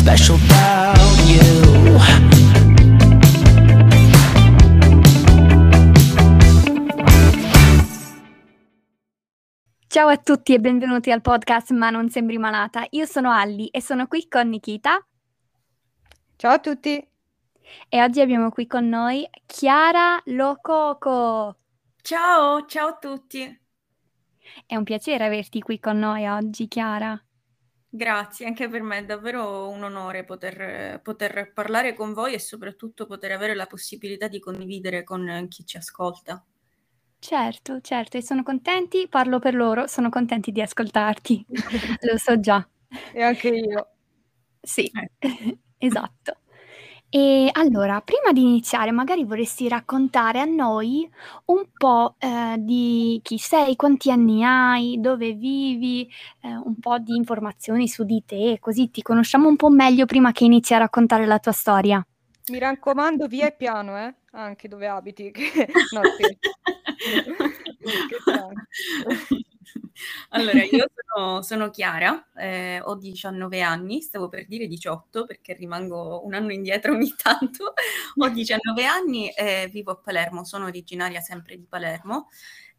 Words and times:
special 0.00 0.36
about 0.36 0.96
you. 1.28 1.98
Ciao 9.86 10.08
a 10.08 10.16
tutti 10.16 10.54
e 10.54 10.60
benvenuti 10.60 11.10
al 11.10 11.20
podcast 11.20 11.72
Ma 11.72 11.90
non 11.90 12.08
sembri 12.08 12.38
malata. 12.38 12.86
Io 12.90 13.04
sono 13.06 13.30
Alli 13.32 13.68
e 13.68 13.82
sono 13.82 14.06
qui 14.06 14.28
con 14.28 14.48
Nikita 14.48 15.04
Ciao 16.36 16.52
a 16.52 16.58
tutti. 16.58 17.06
e 17.88 18.02
oggi 18.02 18.20
abbiamo 18.20 18.50
qui 18.50 18.66
con 18.66 18.88
noi 18.88 19.28
Chiara 19.46 20.20
Lococo. 20.26 21.56
Ciao, 22.00 22.64
ciao 22.66 22.88
a 22.88 22.96
tutti. 22.96 23.60
È 24.66 24.74
un 24.76 24.84
piacere 24.84 25.24
averti 25.26 25.60
qui 25.60 25.78
con 25.78 25.98
noi 25.98 26.26
oggi, 26.26 26.66
Chiara. 26.66 27.20
Grazie, 27.92 28.46
anche 28.46 28.68
per 28.68 28.82
me 28.82 28.98
è 28.98 29.04
davvero 29.04 29.68
un 29.68 29.82
onore 29.82 30.24
poter, 30.24 31.00
poter 31.02 31.52
parlare 31.52 31.92
con 31.92 32.12
voi 32.12 32.34
e 32.34 32.38
soprattutto 32.38 33.04
poter 33.04 33.32
avere 33.32 33.54
la 33.56 33.66
possibilità 33.66 34.28
di 34.28 34.38
condividere 34.38 35.02
con 35.02 35.46
chi 35.48 35.66
ci 35.66 35.76
ascolta. 35.76 36.40
Certo, 37.22 37.80
certo, 37.82 38.16
e 38.16 38.22
sono 38.22 38.42
contenti, 38.42 39.06
parlo 39.06 39.38
per 39.38 39.54
loro, 39.54 39.86
sono 39.86 40.08
contenti 40.08 40.52
di 40.52 40.62
ascoltarti. 40.62 41.44
Lo 42.10 42.16
so 42.16 42.40
già. 42.40 42.66
E 43.12 43.22
anche 43.22 43.48
io. 43.48 43.88
Sì, 44.60 44.90
Ecco. 44.92 45.18
esatto. 45.78 46.39
E 47.12 47.48
allora, 47.52 48.00
prima 48.02 48.30
di 48.32 48.42
iniziare, 48.42 48.92
magari 48.92 49.24
vorresti 49.24 49.66
raccontare 49.66 50.38
a 50.38 50.44
noi 50.44 51.10
un 51.46 51.64
po', 51.76 52.14
eh, 52.18 52.54
di 52.58 53.18
chi 53.24 53.36
sei, 53.36 53.74
quanti 53.74 54.12
anni 54.12 54.44
hai, 54.44 55.00
dove 55.00 55.32
vivi, 55.32 56.08
eh, 56.42 56.54
un 56.54 56.76
po' 56.78 56.98
di 56.98 57.16
informazioni 57.16 57.88
su 57.88 58.04
di 58.04 58.22
te, 58.24 58.58
così 58.60 58.90
ti 58.92 59.02
conosciamo 59.02 59.48
un 59.48 59.56
po' 59.56 59.70
meglio 59.70 60.06
prima 60.06 60.30
che 60.30 60.44
inizi 60.44 60.72
a 60.74 60.78
raccontare 60.78 61.26
la 61.26 61.40
tua 61.40 61.50
storia. 61.50 62.06
Mi 62.50 62.58
raccomando, 62.60 63.26
via 63.26 63.48
e 63.48 63.54
piano, 63.56 63.98
eh? 63.98 64.14
Anche 64.30 64.68
dove 64.68 64.86
abiti. 64.86 65.32
che- 65.32 65.66
No, 65.90 66.02
scherzo. 66.14 66.50
Allora, 70.30 70.62
io 70.62 70.86
sono, 71.14 71.42
sono 71.42 71.70
Chiara, 71.70 72.28
eh, 72.36 72.80
ho 72.82 72.96
19 72.96 73.60
anni, 73.60 74.00
stavo 74.00 74.28
per 74.28 74.46
dire 74.46 74.66
18 74.66 75.24
perché 75.24 75.54
rimango 75.54 76.24
un 76.24 76.34
anno 76.34 76.52
indietro 76.52 76.92
ogni 76.92 77.14
tanto. 77.16 77.74
Ho 78.16 78.28
19 78.28 78.84
anni 78.84 79.30
e 79.30 79.68
vivo 79.72 79.92
a 79.92 79.96
Palermo, 79.96 80.44
sono 80.44 80.66
originaria 80.66 81.20
sempre 81.20 81.56
di 81.56 81.66
Palermo, 81.66 82.28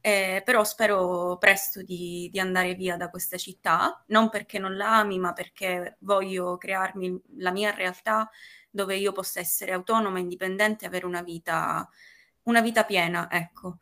eh, 0.01 0.41
però 0.43 0.63
spero 0.63 1.37
presto 1.37 1.81
di, 1.83 2.29
di 2.31 2.39
andare 2.39 2.73
via 2.73 2.97
da 2.97 3.09
questa 3.09 3.37
città, 3.37 4.03
non 4.07 4.29
perché 4.29 4.57
non 4.59 4.75
la 4.75 4.97
ami, 4.99 5.19
ma 5.19 5.33
perché 5.33 5.97
voglio 5.99 6.57
crearmi 6.57 7.21
la 7.37 7.51
mia 7.51 7.71
realtà 7.71 8.29
dove 8.69 8.95
io 8.95 9.11
possa 9.11 9.39
essere 9.39 9.73
autonoma, 9.73 10.19
indipendente 10.19 10.85
avere 10.85 11.05
una 11.05 11.21
vita, 11.21 11.87
una 12.43 12.61
vita 12.61 12.83
piena, 12.85 13.29
ecco. 13.29 13.77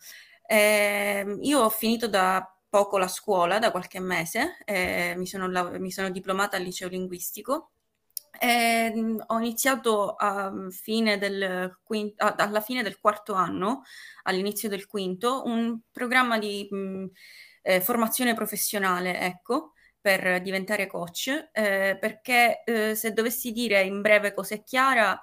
Eh, 0.46 1.38
io 1.42 1.60
ho 1.62 1.70
finito 1.70 2.08
da 2.08 2.44
poco 2.70 2.98
la 2.98 3.08
scuola, 3.08 3.60
da 3.60 3.72
qualche 3.72 4.00
mese, 4.00 4.58
eh, 4.66 5.14
mi 5.18 5.26
sono, 5.28 5.48
mi 5.80 5.92
sono 5.92 6.10
diplomata 6.12 6.58
al 6.58 6.64
liceo 6.64 6.88
linguistico. 6.90 7.72
e, 8.42 8.92
mh, 8.96 9.24
ho 9.28 9.40
iniziato 9.40 10.14
a 10.16 10.52
fine 10.72 11.18
del 11.18 11.78
quin- 11.84 12.14
a- 12.18 12.36
alla 12.38 12.62
fine 12.62 12.84
del 12.84 13.00
quarto 13.00 13.34
anno, 13.34 13.84
all'inizio 14.24 14.70
del 14.70 14.86
quinto, 14.88 15.44
un 15.46 15.80
programma 15.92 16.38
di 16.40 16.68
mh, 16.70 17.06
eh, 17.64 17.82
formazione 17.82 18.34
professionale, 18.36 19.20
ecco, 19.20 19.74
per 20.00 20.42
diventare 20.42 20.88
coach, 20.88 21.50
eh, 21.52 21.98
perché 22.00 22.64
eh, 22.64 22.96
se 22.96 23.12
dovessi 23.14 23.52
dire 23.52 23.82
in 23.84 24.02
breve 24.02 24.34
cos'è 24.34 24.64
Chiara, 24.64 25.20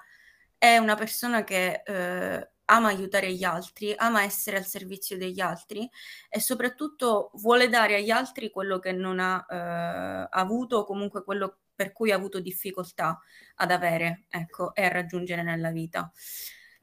è 0.57 0.77
una 0.77 0.95
persona 0.95 1.43
che 1.43 1.81
eh, 1.85 2.49
ama 2.69 2.89
aiutare 2.89 3.33
gli 3.33 3.43
altri, 3.43 3.93
ama 3.97 4.23
essere 4.23 4.57
al 4.57 4.65
servizio 4.65 5.17
degli 5.17 5.39
altri 5.39 5.89
e 6.29 6.39
soprattutto 6.39 7.31
vuole 7.35 7.69
dare 7.69 7.95
agli 7.95 8.09
altri 8.09 8.49
quello 8.49 8.79
che 8.79 8.91
non 8.91 9.19
ha 9.19 9.45
eh, 9.49 10.27
avuto 10.31 10.77
o 10.77 10.85
comunque 10.85 11.23
quello 11.23 11.59
per 11.75 11.93
cui 11.93 12.11
ha 12.11 12.15
avuto 12.15 12.39
difficoltà 12.39 13.19
ad 13.55 13.71
avere, 13.71 14.25
ecco, 14.29 14.73
e 14.73 14.83
a 14.83 14.89
raggiungere 14.89 15.43
nella 15.43 15.71
vita. 15.71 16.11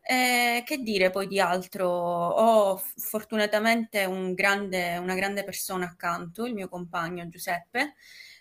Eh, 0.07 0.63
che 0.67 0.79
dire 0.79 1.11
poi 1.11 1.27
di 1.27 1.41
altro? 1.41 1.89
Ho 1.89 2.77
fortunatamente 2.77 4.05
un 4.05 4.35
grande- 4.35 4.99
una 4.99 5.15
grande 5.15 5.45
persona 5.45 5.87
accanto, 5.87 6.45
il 6.47 6.55
mio 6.55 6.69
compagno 6.69 7.27
Giuseppe, 7.29 7.95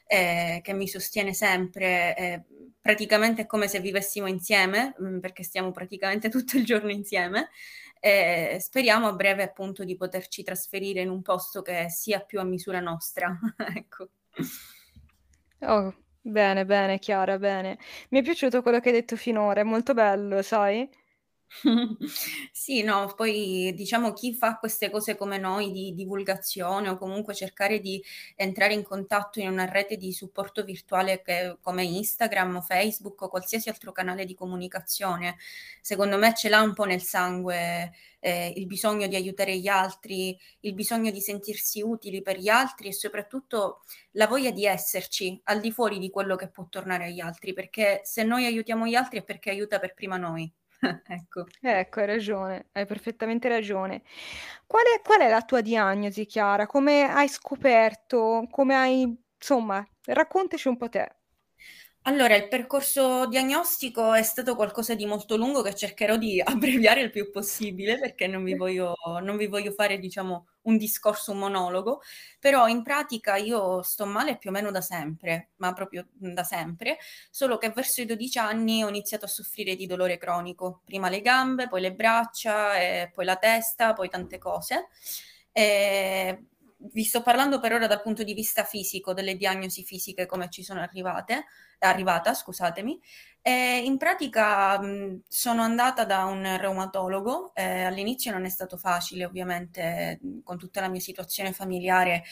eh, 0.06 0.60
che 0.64 0.74
mi 0.74 0.88
sostiene 0.88 1.34
sempre, 1.34 2.16
eh, 2.18 2.44
praticamente 2.80 3.44
è 3.44 3.46
come 3.46 3.68
se 3.68 3.80
vivessimo 3.80 4.28
insieme, 4.28 4.96
mm, 5.02 5.20
perché 5.20 5.44
stiamo 5.44 5.72
praticamente 5.72 6.30
tutto 6.30 6.58
il 6.58 6.66
giorno 6.66 6.92
insieme. 6.92 7.50
E 8.00 8.58
speriamo 8.60 9.08
a 9.08 9.14
breve 9.14 9.44
appunto 9.44 9.86
di 9.86 9.96
poterci 9.96 10.44
trasferire 10.44 11.02
in 11.02 11.10
un 11.10 11.22
posto 11.22 11.62
che 11.62 11.90
sia 11.90 12.20
più 12.20 12.40
a 12.40 12.44
misura 12.44 12.82
nostra, 12.82 13.38
ecco. 13.76 14.10
Oh, 15.62 15.96
bene, 16.22 16.66
bene, 16.66 17.00
Chiara, 17.00 17.38
bene. 17.38 17.78
Mi 18.10 18.20
è 18.20 18.22
piaciuto 18.22 18.62
quello 18.62 18.80
che 18.80 18.90
hai 18.90 18.96
detto 18.96 19.16
finora, 19.16 19.62
è 19.62 19.64
molto 19.64 19.94
bello, 19.94 20.42
sai? 20.42 20.90
Sì, 22.52 22.82
no, 22.84 23.14
poi 23.16 23.74
diciamo 23.76 24.14
chi 24.14 24.34
fa 24.34 24.58
queste 24.58 24.90
cose 24.90 25.16
come 25.18 25.38
noi 25.38 25.72
di 25.72 25.94
divulgazione 25.94 26.90
o 26.90 26.98
comunque 26.98 27.34
cercare 27.36 27.80
di 27.80 28.02
entrare 28.36 28.74
in 28.74 28.84
contatto 28.84 29.40
in 29.40 29.50
una 29.50 29.66
rete 29.66 29.98
di 29.98 30.12
supporto 30.14 30.64
virtuale 30.64 31.22
che- 31.22 31.58
come 31.62 31.84
Instagram 31.84 32.56
o 32.58 32.62
Facebook 32.62 33.22
o 33.22 33.30
qualsiasi 33.30 33.70
altro 33.70 33.92
canale 33.92 34.26
di 34.26 34.34
comunicazione, 34.36 35.38
secondo 35.82 36.18
me 36.18 36.34
ce 36.34 36.50
l'ha 36.50 36.62
un 36.62 36.74
po' 36.74 36.86
nel 36.86 37.02
sangue, 37.04 37.92
eh, 38.20 38.54
il 38.56 38.66
bisogno 38.66 39.08
di 39.08 39.16
aiutare 39.16 39.58
gli 39.58 39.68
altri, 39.68 40.38
il 40.62 40.74
bisogno 40.74 41.12
di 41.12 41.22
sentirsi 41.22 41.82
utili 41.82 42.22
per 42.22 42.38
gli 42.40 42.50
altri 42.50 42.88
e 42.88 42.94
soprattutto 42.94 43.82
la 44.12 44.28
voglia 44.28 44.52
di 44.52 44.66
esserci 44.66 45.40
al 45.46 45.60
di 45.60 45.72
fuori 45.72 46.00
di 46.00 46.10
quello 46.10 46.36
che 46.36 46.48
può 46.50 46.66
tornare 46.70 47.06
agli 47.06 47.20
altri, 47.20 47.54
perché 47.54 48.02
se 48.04 48.24
noi 48.24 48.46
aiutiamo 48.46 48.88
gli 48.88 48.96
altri 48.96 49.20
è 49.20 49.24
perché 49.24 49.50
aiuta 49.52 49.80
per 49.80 49.94
prima 49.94 50.18
noi. 50.18 50.52
Ecco. 51.08 51.46
Ecco, 51.62 52.00
hai 52.00 52.06
ragione, 52.06 52.68
hai 52.74 52.86
perfettamente 52.86 53.48
ragione. 53.48 54.04
Qual 54.66 54.84
è, 54.86 55.02
qual 55.02 55.22
è 55.22 55.30
la 55.30 55.42
tua 55.44 55.62
diagnosi, 55.62 56.26
Chiara? 56.26 56.66
Come 56.68 57.04
hai 57.04 57.28
scoperto? 57.30 58.48
Come 58.50 58.76
hai... 58.76 59.02
Insomma, 59.38 59.86
raccontaci 60.06 60.68
un 60.68 60.78
po' 60.78 60.90
te. 60.90 61.16
Allora, 62.06 62.36
il 62.36 62.50
percorso 62.50 63.28
diagnostico 63.28 64.14
è 64.14 64.24
stato 64.24 64.56
qualcosa 64.56 64.94
di 64.94 65.06
molto 65.06 65.38
lungo 65.38 65.62
che 65.62 65.74
cercherò 65.74 66.18
di 66.18 66.40
abbreviare 66.44 67.00
il 67.02 67.10
più 67.12 67.32
possibile 67.32 67.98
perché 67.98 68.28
non 68.28 68.44
vi 68.44 68.56
voglio, 68.56 68.96
non 69.22 69.38
vi 69.38 69.48
voglio 69.48 69.72
fare, 69.72 69.98
diciamo, 70.00 70.48
un 70.64 70.78
discorso, 70.78 71.32
un 71.32 71.40
monologo, 71.40 72.02
però 72.40 72.68
in 72.68 72.84
pratica 72.84 73.38
io 73.38 73.82
sto 73.84 74.06
male 74.06 74.38
più 74.38 74.50
o 74.50 74.54
meno 74.54 74.70
da 74.72 74.82
sempre, 74.82 75.52
ma 75.58 75.72
proprio 75.74 76.08
da 76.12 76.44
sempre, 76.44 76.98
solo 77.32 77.58
che 77.58 77.70
verso 77.70 78.02
i 78.02 78.06
12 78.06 78.38
anni 78.38 78.84
ho 78.84 78.90
iniziato 78.90 79.24
a 79.26 79.28
soffrire 79.30 79.76
di 79.76 79.86
dolore 79.86 80.18
cronico, 80.18 80.82
prima 80.86 81.08
le 81.10 81.22
gambe, 81.22 81.68
poi 81.70 81.80
le 81.82 81.94
braccia, 81.94 82.78
e 82.80 83.12
poi 83.14 83.24
la 83.26 83.38
testa, 83.38 83.94
poi 83.94 84.10
tante 84.10 84.38
cose. 84.40 84.88
E 85.52 86.46
vi 86.92 87.04
sto 87.04 87.22
parlando 87.22 87.60
per 87.60 87.74
ora 87.74 87.88
dal 87.88 88.02
punto 88.02 88.24
di 88.24 88.34
vista 88.34 88.64
fisico, 88.64 89.14
delle 89.14 89.36
diagnosi 89.36 89.84
fisiche 89.84 90.26
come 90.26 90.50
ci 90.50 90.64
sono 90.64 90.82
arrivate, 90.82 91.46
arrivata, 91.80 92.34
scusatemi. 92.34 93.00
E 93.42 93.82
in 93.86 93.98
pratica 93.98 94.80
mh, 94.80 95.24
sono 95.28 95.62
andata 95.62 96.06
da 96.06 96.26
un 96.26 96.58
reumatologo, 96.58 97.54
eh, 97.56 97.84
all'inizio 97.84 98.32
non 98.32 98.46
è 98.46 98.50
stato 98.50 98.78
facile 98.78 99.26
ovviamente 99.26 100.20
con 100.44 100.58
tutta 100.58 100.82
la 100.82 100.88
mia 100.90 101.00
situazione 101.02 101.52
familiare 101.54 102.24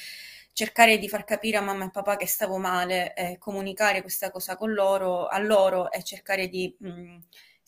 cercare 0.53 0.97
di 0.97 1.07
far 1.07 1.23
capire 1.23 1.57
a 1.57 1.61
mamma 1.61 1.85
e 1.85 1.91
papà 1.91 2.17
che 2.17 2.27
stavo 2.27 2.57
male 2.57 3.13
e 3.13 3.37
comunicare 3.37 4.01
questa 4.01 4.31
cosa 4.31 4.57
con 4.57 4.73
loro, 4.73 5.27
a 5.27 5.39
loro 5.39 5.91
e 5.91 6.03
cercare 6.03 6.47
di 6.47 6.75
mh, 6.77 7.17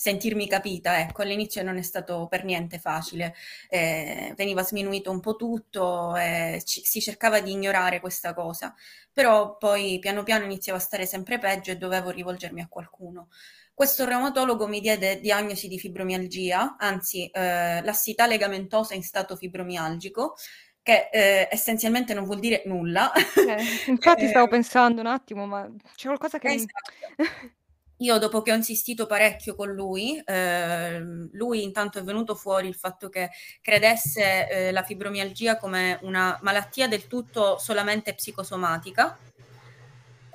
sentirmi 0.04 0.48
capita. 0.48 1.00
Ecco, 1.00 1.22
all'inizio 1.22 1.64
non 1.64 1.78
è 1.78 1.82
stato 1.82 2.28
per 2.28 2.44
niente 2.44 2.78
facile, 2.80 3.34
eh, 3.70 4.34
veniva 4.36 4.62
sminuito 4.64 5.10
un 5.12 5.22
po' 5.22 5.36
tutto, 5.38 6.16
e 6.18 6.62
ci- 6.66 6.84
si 6.84 7.00
cercava 7.02 7.40
di 7.40 7.52
ignorare 7.52 8.00
questa 8.02 8.34
cosa, 8.34 8.74
però 9.14 9.58
poi 9.58 10.00
piano 10.00 10.24
piano 10.24 10.44
iniziava 10.44 10.78
a 10.78 10.82
stare 10.82 11.06
sempre 11.06 11.40
peggio 11.40 11.72
e 11.72 11.78
dovevo 11.78 12.10
rivolgermi 12.10 12.62
a 12.62 12.68
qualcuno. 12.68 13.30
Questo 13.74 14.06
reumatologo 14.06 14.68
mi 14.68 14.82
diede 14.82 15.20
diagnosi 15.22 15.68
di 15.68 15.80
fibromialgia, 15.80 16.76
anzi 16.78 17.28
eh, 17.30 17.82
lassità 17.84 18.28
legamentosa 18.28 18.94
in 18.94 19.04
stato 19.04 19.36
fibromialgico, 19.38 20.36
che 20.82 21.10
eh, 21.12 21.48
essenzialmente 21.50 22.14
non 22.14 22.26
vuol 22.26 22.40
dire 22.40 22.64
nulla. 22.66 23.12
Eh, 23.46 23.64
infatti 23.88 24.28
stavo 24.28 24.48
Eh, 24.50 24.50
pensando 24.50 25.02
un 25.02 25.08
attimo, 25.08 25.46
ma 25.46 25.70
c'è 25.96 26.08
qualcosa 26.08 26.40
che... 26.40 26.54
Esatto. 26.54 26.92
Io 28.04 28.18
dopo 28.18 28.42
che 28.42 28.52
ho 28.52 28.56
insistito 28.56 29.06
parecchio 29.06 29.56
con 29.56 29.70
lui, 29.72 30.22
ehm, 30.26 31.30
lui 31.32 31.64
intanto 31.64 32.00
è 32.00 32.04
venuto 32.04 32.36
fuori 32.36 32.68
il 32.68 32.76
fatto 32.76 33.08
che 33.08 33.30
credesse 33.62 34.50
eh, 34.50 34.72
la 34.74 34.84
fibromialgia 34.84 35.58
come 35.58 36.00
una 36.02 36.38
malattia 36.42 36.90
del 36.90 37.08
tutto 37.08 37.58
solamente 37.58 38.14
psicosomatica, 38.14 39.18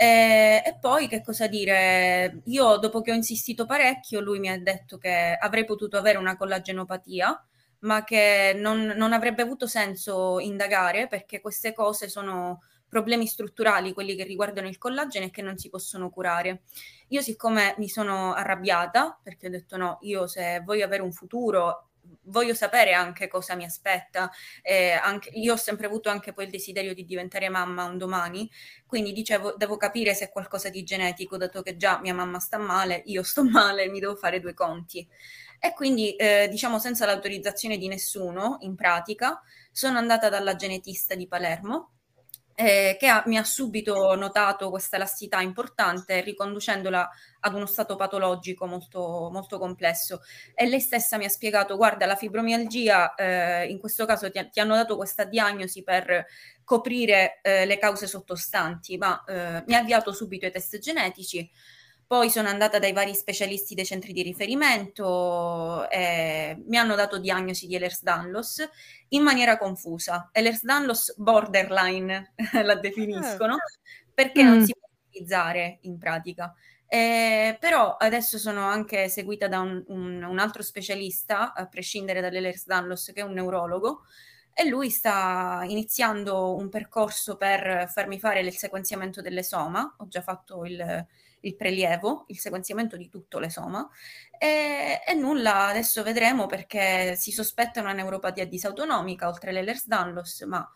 E, 0.01 0.63
e, 0.65 0.77
poi 0.81 1.09
che 1.09 1.23
cosa 1.23 1.49
dire? 1.49 2.43
Io 2.45 2.77
dopo 2.77 3.01
che 3.03 3.11
ho 3.11 3.15
insistito 3.15 3.67
parecchio, 3.67 4.21
lui 4.21 4.39
mi 4.39 4.49
ha 4.49 4.59
detto 4.59 4.97
che 4.97 5.37
avrei 5.39 5.65
potuto 5.65 5.97
avere 5.97 6.19
una 6.19 6.37
collagenopatia, 6.37 7.45
ma 7.81 8.05
che 8.05 8.55
non, 8.57 8.93
non 8.97 9.13
avrebbe 9.13 9.43
avuto 9.43 9.67
senso 9.67 10.39
indagare 10.39 11.09
perché 11.09 11.41
queste 11.41 11.73
cose 11.73 12.09
sono 12.09 12.61
problemi 12.89 13.27
strutturali, 13.27 13.93
quelli 13.93 14.15
che 14.17 14.25
riguardano 14.25 14.69
il 14.69 14.79
collagene 14.79 15.27
e 15.27 15.31
che 15.31 15.43
non 15.43 15.59
si 15.59 15.69
possono 15.69 16.11
curare. 16.11 16.63
Io 17.09 17.21
siccome 17.21 17.75
mi 17.79 17.89
sono 17.89 18.33
arrabbiata, 18.35 19.19
perché 19.23 19.47
ho 19.47 19.51
detto 19.51 19.77
no, 19.77 19.99
io 20.03 20.27
se 20.27 20.63
voglio 20.65 20.85
avere 20.85 21.03
un 21.03 21.13
futuro 21.13 21.89
voglio 22.25 22.55
sapere 22.55 22.93
anche 22.93 23.29
cosa 23.29 23.55
mi 23.55 23.65
aspetta. 23.65 24.31
Eh, 24.63 24.93
anche, 24.93 25.31
io 25.35 25.55
ho 25.55 25.57
sempre 25.57 25.87
avuto 25.87 26.09
anche 26.09 26.33
poi 26.33 26.45
il 26.45 26.51
desiderio 26.51 26.95
di 26.95 27.05
diventare 27.05 27.49
mamma 27.49 27.85
un 27.85 27.99
domani, 27.99 28.51
quindi 28.87 29.13
dicevo, 29.13 29.55
devo 29.57 29.77
capire 29.77 30.15
se 30.15 30.27
è 30.27 30.31
qualcosa 30.31 30.69
di 30.71 30.83
genetico, 30.85 31.37
dato 31.37 31.63
che 31.63 31.77
già 31.77 31.99
mia 32.01 32.15
mamma 32.15 32.39
sta 32.39 32.59
male, 32.59 33.03
io 33.07 33.23
sto 33.23 33.45
male, 33.49 33.89
mi 33.89 34.01
devo 34.01 34.17
fare 34.17 34.41
due 34.41 34.55
conti. 34.55 35.07
E 35.61 35.73
quindi, 35.75 36.15
eh, 36.17 36.49
diciamo, 36.51 36.79
senza 36.79 37.05
l'autorizzazione 37.07 37.79
di 37.79 37.89
nessuno, 37.89 38.59
in 38.61 38.75
pratica, 38.77 39.41
sono 39.73 39.99
andata 39.99 40.29
dalla 40.29 40.55
genetista 40.55 41.15
di 41.15 41.27
Palermo 41.27 41.98
eh, 42.61 42.97
che 42.99 43.07
ha, 43.07 43.23
mi 43.27 43.39
ha 43.39 43.45
subito 43.45 44.17
notato 44.17 44.69
questa 44.69 44.97
elastità 44.97 45.41
importante, 45.41 46.21
riconducendola 46.23 47.09
ad 47.39 47.55
uno 47.55 47.67
stato 47.67 47.95
patologico 47.95 48.67
molto, 48.67 49.29
molto 49.31 49.61
complesso. 49.61 50.23
E 50.57 50.67
lei 50.67 50.81
stessa 50.81 51.19
mi 51.19 51.25
ha 51.25 51.29
spiegato: 51.29 51.77
guarda, 51.77 52.05
la 52.05 52.17
fibromialgia, 52.17 53.15
eh, 53.15 53.67
in 53.69 53.79
questo 53.79 54.07
caso 54.07 54.29
ti, 54.29 54.45
ti, 54.51 54.59
hanno 54.59 54.75
dato 54.75 54.97
questa 54.97 55.23
diagnosi 55.23 55.85
per 55.85 56.27
coprire 56.65 57.39
eh, 57.43 57.65
le 57.65 57.79
cause 57.79 58.09
sottostanti, 58.09 58.99
ma 58.99 59.23
eh, 59.25 59.63
mi 59.65 59.75
ha 59.75 59.79
avviato 59.79 60.13
subito 60.13 60.45
i 60.47 60.51
test 60.51 60.79
genetici. 60.79 61.49
Poi 62.09 62.31
sono 62.31 62.49
andata 62.49 62.79
dai 62.79 62.95
vari 62.95 63.15
specialisti 63.15 63.75
dei 63.75 63.85
centri 63.85 64.15
di 64.15 64.23
riferimento, 64.23 65.87
e 65.91 66.57
mi 66.67 66.79
hanno 66.79 66.95
dato 66.95 67.19
diagnosi 67.19 67.67
di 67.67 67.75
Ehlers-Danlos 67.75 68.67
in 69.09 69.23
maniera 69.23 69.59
confusa. 69.59 70.31
Ehlers-Danlos 70.33 71.17
borderline 71.19 72.33
la 72.65 72.77
definiscono, 72.77 73.57
perché 74.15 74.43
mm. 74.43 74.47
non 74.47 74.65
si 74.65 74.73
può 74.73 74.89
utilizzare 75.07 75.81
in 75.83 75.99
pratica. 75.99 76.55
Eh, 76.87 77.59
però 77.61 77.99
adesso 77.99 78.39
sono 78.39 78.63
anche 78.63 79.11
seguita 79.11 79.47
da 79.47 79.61
un, 79.61 79.85
un, 79.89 80.23
un 80.23 80.39
altro 80.39 80.63
specialista, 80.63 81.53
a 81.53 81.67
prescindere 81.67 82.23
dall'Ehlers-Danlos, 82.23 83.11
che 83.13 83.21
è 83.21 83.25
un 83.25 83.35
neurologo, 83.35 84.05
e 84.55 84.67
lui 84.67 84.89
sta 84.89 85.61
iniziando 85.69 86.57
un 86.57 86.71
percorso 86.71 87.37
per 87.37 87.87
farmi 87.93 88.19
fare 88.19 88.41
il 88.41 88.57
sequenziamento 88.57 89.21
dell'esoma. 89.21 89.95
Ho 89.99 90.09
già 90.09 90.23
fatto 90.23 90.65
il 90.65 91.07
il 91.41 91.57
prelievo, 91.57 92.25
il 92.29 92.39
sequenziamento 92.39 92.97
di 92.97 93.09
tutto 93.09 93.39
l'esoma 93.39 93.89
e, 94.39 95.01
e 95.07 95.15
nulla, 95.15 95.67
adesso 95.67 96.03
vedremo 96.03 96.47
perché 96.47 97.17
si 97.17 97.33
sospetta 97.33 97.81
una 97.81 97.93
neuropatia 97.93 98.47
disautonomica 98.47 99.29
oltre 99.29 99.53
l'Ehlers-Danlos, 99.53 100.43
ma 100.43 100.71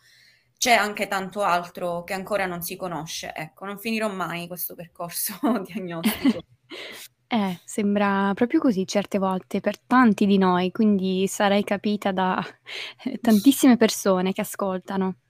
c'è 0.56 0.72
anche 0.74 1.08
tanto 1.08 1.42
altro 1.42 2.04
che 2.04 2.14
ancora 2.14 2.46
non 2.46 2.62
si 2.62 2.76
conosce. 2.76 3.32
Ecco, 3.34 3.64
non 3.64 3.78
finirò 3.78 4.08
mai 4.08 4.46
questo 4.46 4.74
percorso 4.74 5.38
diagnostico. 5.66 6.44
Eh, 7.32 7.58
sembra 7.64 8.32
proprio 8.34 8.60
così 8.60 8.86
certe 8.86 9.16
volte 9.16 9.60
per 9.60 9.78
tanti 9.78 10.26
di 10.26 10.36
noi, 10.36 10.70
quindi 10.70 11.26
sarai 11.26 11.64
capita 11.64 12.12
da 12.12 12.44
tantissime 13.22 13.78
persone 13.78 14.32
che 14.32 14.42
ascoltano. 14.42 15.21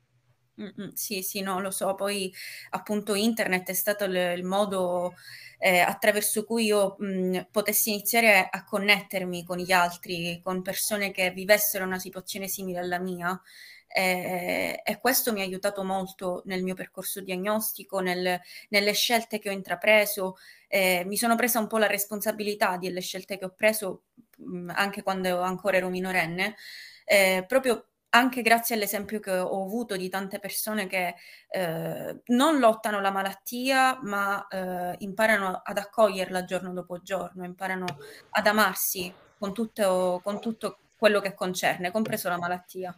Sì, 0.94 1.22
sì, 1.22 1.40
no, 1.40 1.60
lo 1.60 1.70
so. 1.70 1.94
Poi 1.94 2.32
appunto 2.70 3.14
internet 3.14 3.68
è 3.70 3.72
stato 3.72 4.04
il 4.04 4.14
il 4.36 4.44
modo, 4.44 5.14
ehm, 5.58 5.86
attraverso 5.88 6.44
cui 6.44 6.64
io, 6.66 6.96
mhmm, 6.98 7.48
potessi 7.50 7.90
iniziare 7.90 8.48
a 8.50 8.64
connettermi 8.64 9.44
con 9.44 9.58
gli 9.58 9.72
altri, 9.72 10.40
con 10.42 10.62
persone 10.62 11.10
che 11.10 11.30
vivessero 11.30 11.84
una 11.84 11.98
situazione 11.98 12.48
simile 12.48 12.78
alla 12.80 12.98
mia, 12.98 13.40
ehm, 13.88 14.74
e 14.84 14.98
questo 15.00 15.32
mi 15.32 15.40
ha 15.40 15.44
aiutato 15.44 15.82
molto 15.84 16.42
nel 16.46 16.62
mio 16.62 16.74
percorso 16.74 17.20
diagnostico, 17.20 18.00
nel 18.00 18.40
nelle 18.68 18.92
scelte 18.92 19.38
che 19.38 19.48
ho 19.48 19.52
intrapreso. 19.52 20.36
Ehm, 20.68 21.06
mi 21.08 21.16
sono 21.16 21.34
presa 21.36 21.58
un 21.60 21.66
po' 21.66 21.78
la 21.78 21.86
responsabilità 21.86 22.76
delle 22.76 23.00
scelte 23.00 23.38
che 23.38 23.44
ho 23.46 23.54
preso, 23.56 24.04
mhmm, 24.38 24.70
anche 24.74 25.02
quando 25.02 25.40
ancora 25.40 25.76
ero 25.78 25.88
minorenne, 25.88 26.56
ehm, 27.04 27.46
proprio 27.46 27.86
anche 28.14 28.42
grazie 28.42 28.74
all'esempio 28.74 29.20
che 29.20 29.38
ho 29.38 29.64
avuto 29.64 29.96
di 29.96 30.08
tante 30.08 30.38
persone 30.38 30.86
che 30.86 31.14
eh, 31.48 32.22
non 32.26 32.58
lottano 32.58 33.00
la 33.00 33.10
malattia, 33.10 33.98
ma 34.02 34.46
eh, 34.48 34.94
imparano 34.98 35.62
ad 35.64 35.78
accoglierla 35.78 36.44
giorno 36.44 36.72
dopo 36.72 37.00
giorno, 37.00 37.44
imparano 37.44 37.86
ad 38.30 38.46
amarsi 38.46 39.12
con 39.38 39.54
tutto, 39.54 40.20
con 40.22 40.40
tutto 40.40 40.78
quello 40.96 41.20
che 41.20 41.34
concerne, 41.34 41.90
compreso 41.90 42.28
la 42.28 42.38
malattia. 42.38 42.94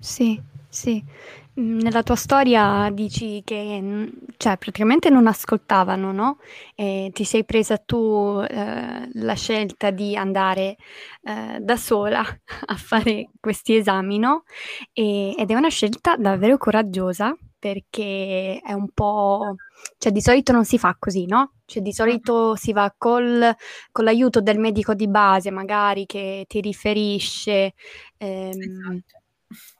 Sì, 0.00 0.40
sì. 0.68 1.02
Mhmm, 1.54 1.78
nella 1.80 2.02
tua 2.02 2.16
storia 2.16 2.90
dici 2.92 3.40
che, 3.44 3.78
mhmm, 3.80 4.10
cioè 4.36 4.56
praticamente 4.58 5.08
non 5.10 5.26
ascoltavano, 5.26 6.12
no, 6.12 6.38
e 6.74 7.10
ti 7.14 7.24
sei 7.24 7.44
presa 7.44 7.78
tu, 7.78 8.42
ehm, 8.46 9.10
la 9.14 9.34
scelta 9.34 9.90
di 9.90 10.14
andare, 10.16 10.76
ehm, 11.22 11.58
da 11.60 11.76
sola 11.76 12.20
a 12.66 12.76
fare 12.76 13.30
questi 13.40 13.74
esami, 13.76 14.18
no, 14.18 14.42
e 14.92 15.34
ed 15.38 15.50
è 15.50 15.54
una 15.54 15.68
scelta 15.70 16.16
davvero 16.16 16.58
coraggiosa 16.58 17.34
perché 17.58 18.60
è 18.62 18.72
un 18.74 18.90
po' 18.92 19.54
cioè 19.98 20.12
di 20.12 20.20
solito 20.20 20.52
non 20.52 20.64
si 20.66 20.78
fa 20.78 20.94
così, 20.98 21.24
no, 21.26 21.52
cioè 21.64 21.80
di 21.82 21.92
solito 21.92 22.54
si 22.54 22.72
va 22.72 22.94
col 22.96 23.54
con 23.92 24.04
l'aiuto 24.04 24.40
del 24.42 24.58
medico 24.58 24.92
di 24.94 25.08
base 25.08 25.50
magari 25.50 26.04
che 26.06 26.44
ti 26.46 26.60
riferisce, 26.60 27.72
ehm 28.18 28.50
Esatto. 28.60 29.20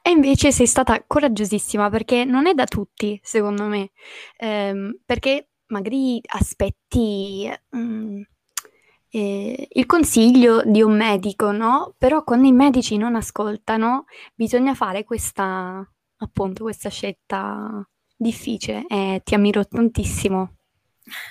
E 0.06 0.11
invece 0.11 0.53
sei 0.53 0.67
stata 0.69 1.03
coraggiosissima 1.05 1.91
perché 1.91 2.25
non 2.25 2.47
è 2.47 2.55
da 2.55 2.64
tutti, 2.64 3.19
secondo 3.25 3.64
me, 3.64 3.91
ehm, 4.38 5.00
perché 5.05 5.49
magari 5.67 6.20
aspetti, 6.29 7.50
mhmm, 7.70 8.23
ehm, 9.11 9.55
il 9.69 9.87
consiglio 9.87 10.62
di 10.64 10.81
un 10.82 10.97
medico, 10.97 11.50
no, 11.53 11.94
però 11.99 12.23
quando 12.25 12.47
i 12.47 12.53
medici 12.53 12.97
non 12.97 13.17
ascoltano 13.17 14.05
bisogna 14.35 14.75
fare 14.75 15.03
questa 15.05 15.85
appunto, 16.19 16.62
questa 16.64 16.88
scelta 16.88 17.85
difficile. 18.16 18.87
E 18.88 19.23
ti 19.25 19.35
ammiro 19.35 19.64
tantissimo. 19.66 20.55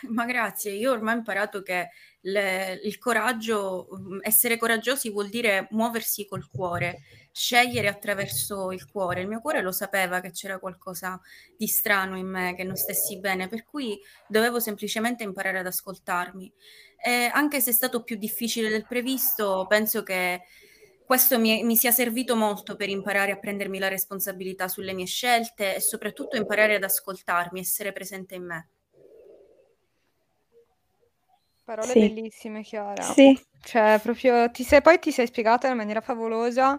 Ma 0.10 0.25
grazie, 0.25 0.72
io 0.72 0.91
ormai 0.91 1.15
ho 1.15 1.17
imparato 1.17 1.62
che 1.62 1.89
le 2.22 2.79
il 2.84 2.98
coraggio 2.98 3.88
mhmm, 3.91 4.20
essere 4.22 4.58
coraggiosi 4.58 5.10
vuol 5.10 5.29
dire 5.29 5.67
muoversi 5.72 6.25
col 6.25 6.48
cuore, 6.50 7.01
scegliere 7.32 7.88
attraverso 7.89 8.72
il 8.72 8.89
cuore. 8.89 9.22
Il 9.22 9.27
mio 9.27 9.41
cuore 9.41 9.62
lo 9.62 9.72
sapeva 9.74 10.22
che 10.22 10.32
c'era 10.32 10.60
qualcosa 10.60 11.20
di 11.58 11.67
strano 11.67 12.17
in 12.17 12.27
me, 12.27 12.55
che 12.55 12.63
non 12.63 12.75
stessi 12.77 13.20
bene, 13.20 13.48
per 13.48 13.65
cui 13.65 14.00
dovevo 14.27 14.60
semplicemente 14.60 15.24
imparare 15.24 15.60
ad 15.60 15.67
ascoltarmi. 15.67 16.51
E 17.03 17.29
anche 17.34 17.60
se 17.62 17.72
è 17.72 17.74
stato 17.74 18.03
più 18.03 18.15
difficile 18.15 18.70
del 18.70 18.86
previsto, 18.88 19.65
penso 19.67 20.03
che 20.03 20.44
questo 21.05 21.38
mi, 21.38 21.63
mi 21.63 21.75
sia 21.75 21.91
servito 21.91 22.36
molto 22.36 22.75
per 22.77 22.89
imparare 22.89 23.32
a 23.32 23.38
prendermi 23.38 23.77
la 23.77 23.89
responsabilità 23.89 24.67
sulle 24.70 24.94
mie 24.94 25.05
scelte 25.05 25.75
e 25.75 25.82
soprattutto 25.82 26.38
imparare 26.38 26.75
ad 26.75 26.84
ascoltarmi, 26.84 27.60
essere 27.60 27.91
presente 27.91 28.36
in 28.36 28.46
me. 28.46 28.70
Parole 31.68 31.94
Sì. 31.94 32.00
bellissime, 32.00 32.62
Chiara. 32.62 33.04
Sì. 33.12 33.38
Cioè, 33.62 34.00
proprio 34.04 34.52
ti 34.52 34.64
sei, 34.64 34.82
poi 34.84 35.00
ti 35.00 35.12
sei 35.12 35.26
spiegata 35.26 35.68
in 35.68 35.76
maniera 35.76 36.00
favolosa, 36.00 36.78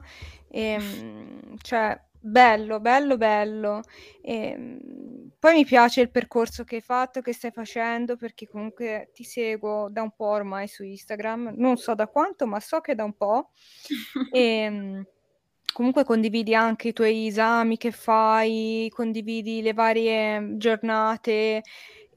ehm, 0.49 1.57
cioè, 1.61 2.01
bello, 2.21 2.79
bello, 2.79 3.17
bello. 3.17 3.81
Ehm, 4.23 5.33
poi 5.41 5.55
mi 5.55 5.65
piace 5.65 6.01
il 6.03 6.11
percorso 6.13 6.63
che 6.63 6.77
hai 6.77 6.81
fatto, 6.83 7.21
che 7.21 7.33
stai 7.33 7.51
facendo, 7.51 8.15
perché 8.17 8.47
comunque 8.47 9.11
ti 9.13 9.25
seguo 9.25 9.89
da 9.91 10.03
un 10.03 10.13
po' 10.15 10.27
ormai 10.27 10.69
su 10.69 10.85
Instagram, 10.85 11.55
non 11.57 11.77
so 11.77 11.97
da 11.97 12.07
quanto, 12.07 12.47
ma 12.47 12.61
so 12.61 12.79
che 12.81 12.95
da 12.95 13.03
un 13.03 13.15
po'. 13.17 13.51
Ehm, 14.33 15.05
comunque 15.73 16.05
condividi 16.05 16.55
anche 16.55 16.89
i 16.89 16.93
tuoi 16.93 17.27
esami 17.27 17.77
che 17.77 17.91
fai, 17.91 18.89
condividi 18.95 19.61
le 19.63 19.73
varie 19.73 20.57
giornate. 20.57 21.63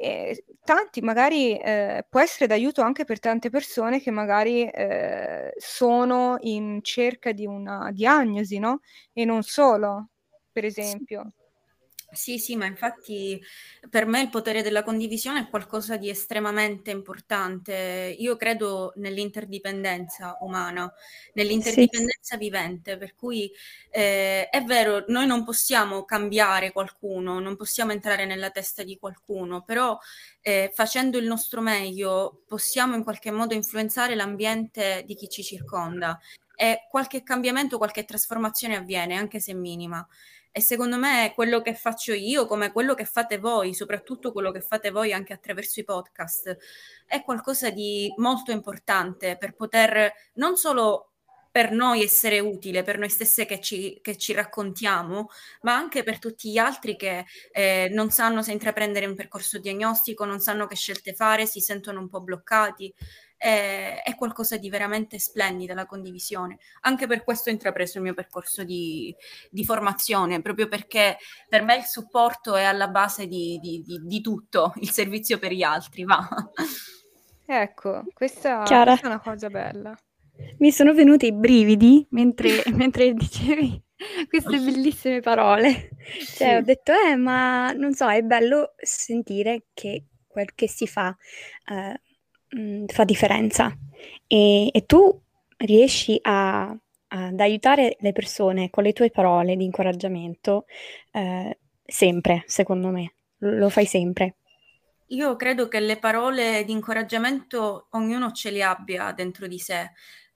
E 0.01 0.45
tanti 0.63 1.01
magari 1.01 1.57
eh, 1.57 2.05
può 2.09 2.21
essere 2.21 2.47
d'aiuto 2.47 2.81
anche 2.81 3.03
per 3.03 3.19
tante 3.19 3.49
persone 3.49 3.99
che 3.99 4.11
magari 4.11 4.63
eh, 4.69 5.53
sono 5.57 6.37
in 6.41 6.79
cerca 6.83 7.31
di 7.33 7.45
una 7.45 7.91
diagnosi, 7.91 8.59
no? 8.59 8.79
E 9.13 9.25
non 9.25 9.43
solo, 9.43 10.11
per 10.51 10.63
esempio. 10.65 11.25
Sì, 11.25 11.48
sì, 12.37 12.55
ma 12.55 12.65
infatti 12.65 13.41
per 13.89 14.05
me 14.05 14.21
il 14.21 14.29
potere 14.29 14.61
della 14.61 14.83
condivisione 14.83 15.41
è 15.41 15.49
qualcosa 15.49 15.97
di 15.97 16.09
estremamente 16.09 16.91
importante. 16.91 18.15
Io 18.17 18.35
credo 18.35 18.93
nell'interdipendenza 18.95 20.37
umana, 20.41 20.91
nell'interdipendenza 21.33 22.37
vivente, 22.37 22.97
per 22.97 23.15
cui 23.15 23.51
eh, 23.89 24.49
è 24.49 24.63
vero, 24.63 25.05
noi 25.07 25.27
non 25.27 25.43
possiamo 25.43 26.03
cambiare 26.05 26.71
qualcuno, 26.71 27.39
non 27.39 27.55
possiamo 27.55 27.91
entrare 27.91 28.25
nella 28.25 28.49
testa 28.49 28.83
di 28.83 28.97
qualcuno, 28.97 29.63
però 29.63 29.97
eh, 30.41 30.71
facendo 30.73 31.17
il 31.17 31.25
nostro 31.25 31.61
meglio 31.61 32.43
possiamo 32.47 32.95
in 32.95 33.03
qualche 33.03 33.31
modo 33.31 33.53
influenzare 33.53 34.15
l'ambiente 34.15 35.03
di 35.05 35.15
chi 35.15 35.29
ci 35.29 35.43
circonda 35.43 36.19
e 36.55 36.87
qualche 36.89 37.23
cambiamento, 37.23 37.77
qualche 37.77 38.03
trasformazione 38.03 38.75
avviene, 38.75 39.15
anche 39.15 39.39
se 39.39 39.53
minima. 39.53 40.05
E 40.51 40.61
secondo 40.61 40.97
me 40.97 41.31
quello 41.35 41.61
che 41.61 41.75
faccio 41.75 42.13
io, 42.13 42.45
come 42.47 42.71
quello 42.71 42.95
che 42.95 43.05
fate 43.05 43.37
voi, 43.37 43.73
soprattutto 43.73 44.31
quello 44.31 44.51
che 44.51 44.61
fate 44.61 44.89
voi 44.89 45.13
anche 45.13 45.33
attraverso 45.33 45.79
i 45.79 45.83
podcast, 45.83 46.57
è 47.05 47.23
qualcosa 47.23 47.69
di 47.69 48.11
molto 48.17 48.51
importante 48.51 49.37
per 49.37 49.53
poter 49.53 50.11
non 50.33 50.55
solo 50.57 51.08
per 51.51 51.71
noi 51.71 52.03
essere 52.03 52.39
utile, 52.39 52.83
per 52.83 52.97
noi 52.97 53.09
stesse 53.09 53.45
che 53.45 53.59
ci, 53.59 53.99
che 54.01 54.17
ci 54.17 54.33
raccontiamo, 54.33 55.29
ma 55.61 55.75
anche 55.75 56.03
per 56.03 56.19
tutti 56.19 56.51
gli 56.51 56.57
altri 56.57 56.95
che 56.95 57.25
eh, 57.51 57.89
non 57.91 58.11
sanno 58.11 58.41
se 58.41 58.51
intraprendere 58.51 59.05
un 59.05 59.15
percorso 59.15 59.59
diagnostico, 59.59 60.25
non 60.25 60.39
sanno 60.39 60.67
che 60.67 60.75
scelte 60.75 61.13
fare, 61.13 61.45
si 61.45 61.59
sentono 61.59 61.99
un 61.99 62.09
po' 62.09 62.21
bloccati 62.21 62.93
è, 63.39 64.01
è 64.03 64.15
qualcosa 64.15 64.57
di 64.57 64.69
veramente 64.69 65.17
splendido 65.17 65.73
la 65.73 65.85
condivisione. 65.85 66.59
Anche 66.81 67.07
per 67.07 67.23
questo 67.23 67.49
ho 67.49 67.53
intrapreso 67.53 67.97
il 67.97 68.03
mio 68.03 68.13
percorso 68.13 68.63
di, 68.63 69.15
di 69.49 69.63
formazione, 69.63 70.41
proprio 70.41 70.67
perché 70.67 71.17
per 71.47 71.63
me 71.63 71.77
il 71.77 71.85
supporto 71.85 72.55
è 72.55 72.63
alla 72.63 72.89
base 72.89 73.27
di, 73.27 73.57
di, 73.61 73.83
di 73.85 74.21
tutto, 74.21 74.73
il 74.81 74.91
servizio 74.91 75.39
per 75.39 75.53
gli 75.53 75.63
altri, 75.63 76.03
va. 76.03 76.27
Ecco, 77.45 78.03
questa, 78.13 78.57
questa, 78.57 78.99
è 79.01 79.05
una 79.07 79.21
cosa 79.21 79.49
bella. 79.49 79.97
Mi 80.57 80.71
sono 80.71 80.93
venuti 80.93 81.27
i 81.27 81.33
brividi 81.33 82.05
mentre, 82.11 82.63
mentre 82.73 83.13
dicevi 83.13 83.81
queste 84.29 84.57
bellissime 84.59 85.19
parole. 85.19 85.89
Cioè, 86.35 86.47
sì. 86.49 86.53
ho 86.55 86.61
detto, 86.61 86.91
eh, 86.93 87.15
ma 87.15 87.71
non 87.73 87.93
so, 87.93 88.09
è 88.09 88.21
bello 88.21 88.73
sentire 88.77 89.67
che 89.73 90.05
quel 90.27 90.53
che 90.53 90.69
si 90.69 90.87
fa 90.87 91.15
eh, 91.69 91.99
mh, 92.49 92.61
mhmm, 92.61 92.85
fa 92.87 93.03
differenza 93.03 93.75
e, 94.27 94.69
e 94.71 94.85
tu 94.85 95.21
riesci 95.57 96.17
a, 96.21 96.75
ad 97.07 97.39
aiutare 97.39 97.97
le 97.99 98.11
persone 98.13 98.69
con 98.69 98.83
le 98.83 98.93
tue 98.93 99.09
parole 99.09 99.55
di 99.55 99.65
incoraggiamento 99.65 100.65
eh, 101.11 101.57
sempre, 101.85 102.43
secondo 102.45 102.89
me, 102.89 103.13
lo 103.39 103.69
fai 103.69 103.85
sempre. 103.85 104.35
Io 105.07 105.35
credo 105.35 105.67
che 105.67 105.79
le 105.79 105.97
parole 105.97 106.63
di 106.65 106.71
incoraggiamento 106.71 107.87
ognuno 107.91 108.31
ce 108.31 108.51
le 108.51 108.61
abbia 108.61 109.11
dentro 109.11 109.47
di 109.47 109.57
sé, 109.57 109.91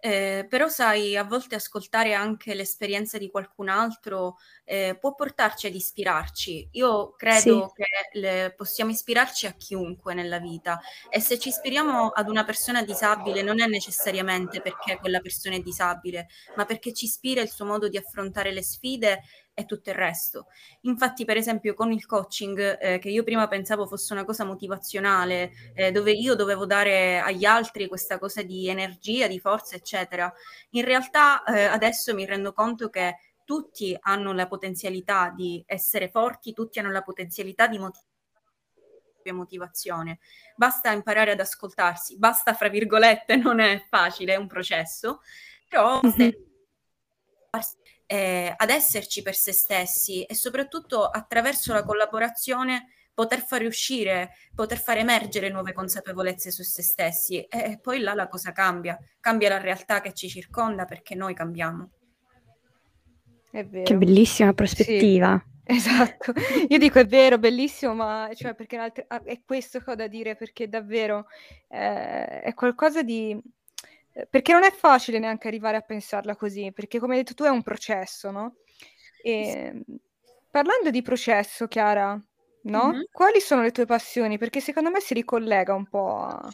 eh, 0.05 0.45
però 0.50 0.67
sai, 0.67 1.15
a 1.15 1.24
volte 1.24 1.55
ascoltare 1.55 2.13
anche 2.13 2.53
l'esperienza 2.55 3.17
di 3.17 3.29
qualcun 3.29 3.69
altro 3.69 4.36
eh, 4.65 4.98
può 5.00 5.13
portarci 5.13 5.67
ad 5.67 5.75
ispirarci. 5.75 6.70
Io 6.72 7.13
credo 7.13 7.67
sì. 7.67 7.82
che 7.84 8.20
le, 8.20 8.53
possiamo 8.55 8.91
ispirarci 8.91 9.46
a 9.48 9.51
chiunque 9.53 10.13
nella 10.13 10.39
vita 10.39 10.79
e 11.10 11.20
se 11.20 11.38
ci 11.38 11.50
ispiriamo 11.50 12.10
ad 12.10 12.29
una 12.29 12.43
persona 12.43 12.84
disabile 12.84 13.41
non 13.41 13.62
è 13.62 13.67
necessariamente 13.67 14.62
perché 14.62 14.98
quella 14.98 15.20
persona 15.20 15.55
è 15.55 15.60
disabile, 15.60 16.27
ma 16.55 16.65
perché 16.65 16.93
ci 16.93 17.05
ispira 17.05 17.41
il 17.41 17.50
suo 17.50 17.65
modo 17.65 17.88
di 17.88 17.98
affrontare 17.98 18.51
le 18.51 18.63
sfide 18.63 19.22
e 19.55 19.65
tutto 19.65 19.89
il 19.89 19.96
resto. 19.96 20.48
Infatti, 20.82 21.25
per 21.25 21.38
esempio, 21.38 21.74
con 21.74 21.91
il 21.91 22.05
coaching, 22.05 22.77
eh, 22.79 23.00
che 23.00 23.10
io 23.10 23.24
prima 23.24 23.48
pensavo 23.48 23.86
fosse 23.86 24.13
una 24.13 24.25
cosa 24.25 24.43
motivazionale, 24.46 25.51
eh, 25.75 25.91
dove 25.91 26.12
io 26.12 26.36
dovevo 26.36 26.65
dare 26.65 27.20
agli 27.20 27.46
altri 27.46 27.88
questa 27.88 28.17
cosa 28.17 28.41
di 28.41 28.67
energia, 28.67 29.27
di 29.27 29.39
forza, 29.39 29.75
eccetera, 29.75 30.32
in 30.72 30.84
realtà 30.84 31.43
eh, 31.43 31.65
adesso 31.65 32.13
mi 32.15 32.25
rendo 32.25 32.51
conto 32.53 32.89
che 32.89 33.17
tutti 33.43 33.97
hanno 34.00 34.33
la 34.33 34.47
potenzialità 34.47 35.31
di 35.35 35.63
essere 35.65 36.09
forti, 36.09 36.53
tutti 36.53 36.79
hanno 36.79 36.91
la 36.91 37.01
potenzialità 37.01 37.67
di 37.67 37.77
motivare 37.77 38.12
motivazione. 39.31 40.19
Basta 40.53 40.91
imparare 40.91 41.31
ad 41.31 41.39
ascoltarsi, 41.39 42.17
basta, 42.17 42.53
fra 42.53 42.67
virgolette, 42.67 43.38
non 43.38 43.62
è 43.62 43.85
facile, 43.88 44.33
è 44.33 44.38
un 44.38 44.47
processo, 44.47 45.21
però 45.69 46.01
mm-hmm 46.05 46.51
eh, 48.13 48.53
ad 48.55 48.69
esserci 48.69 49.21
per 49.21 49.35
se 49.35 49.51
stessi 49.51 50.23
e 50.23 50.35
soprattutto 50.35 51.05
attraverso 51.05 51.73
la 51.73 51.83
collaborazione 51.83 52.89
poter 53.13 53.43
fare 53.45 53.65
uscire, 53.65 54.33
poter 54.55 54.79
fare 54.79 55.00
emergere 55.00 55.50
nuove 55.50 55.73
consapevolezze 55.73 56.51
su 56.51 56.63
se 56.63 56.81
stessi 56.81 57.41
e 57.41 57.79
poi 57.81 58.00
là 58.00 58.13
la 58.13 58.27
cosa 58.27 58.51
cambia, 58.51 58.97
cambia 59.19 59.50
la 59.50 59.59
realtà 59.59 60.01
che 60.01 60.13
ci 60.13 60.27
circonda 60.27 60.85
perché 60.85 61.15
noi 61.15 61.33
cambiamo. 61.33 61.91
È 63.53 63.63
vero. 63.65 63.83
Che 63.83 63.95
bellissima 63.95 64.53
prospettiva. 64.53 65.41
Sì. 65.45 65.51
Esatto, 65.65 66.33
io 66.67 66.77
dico 66.77 67.00
è 67.00 67.05
vero, 67.05 67.38
bellissimo, 67.38 67.93
ma 67.93 68.29
cioè, 68.33 68.53
perché 68.53 68.91
è 69.24 69.41
questo 69.45 69.79
che 69.79 69.91
ho 69.91 69.95
da 69.95 70.07
dire, 70.07 70.36
perché 70.36 70.67
davvero 70.67 71.27
eh, 71.69 72.41
è 72.41 72.53
qualcosa 72.53 73.01
di, 73.01 73.41
Ehm, 74.13 74.25
perché 74.29 74.53
non 74.53 74.63
è 74.63 74.72
facile 74.72 75.19
neanche 75.19 75.48
arrivare 75.48 75.77
a 75.77 75.81
pensarla 75.81 76.36
così, 76.36 76.72
perché 76.72 77.00
come 77.00 77.15
hai 77.15 77.24
detto 77.24 77.33
tu 77.33 77.43
è 77.43 77.50
un 77.50 77.63
processo, 77.63 78.31
no? 78.31 78.55
E, 79.22 79.48
ehm, 79.50 79.83
parlando 80.50 80.89
di 80.89 81.01
processo, 81.01 81.67
Chiara, 81.67 82.19
no? 82.63 82.88
Mm-hmm. 82.88 83.01
Quali 83.12 83.39
sono 83.39 83.62
le 83.62 83.72
tue 83.72 83.86
passioni? 83.86 84.38
Perché 84.38 84.60
secondo 84.62 84.89
me 84.89 85.00
si 85.00 85.13
ricollega 85.13 85.74
un 85.74 85.88
po' 85.88 86.17
a, 86.17 86.53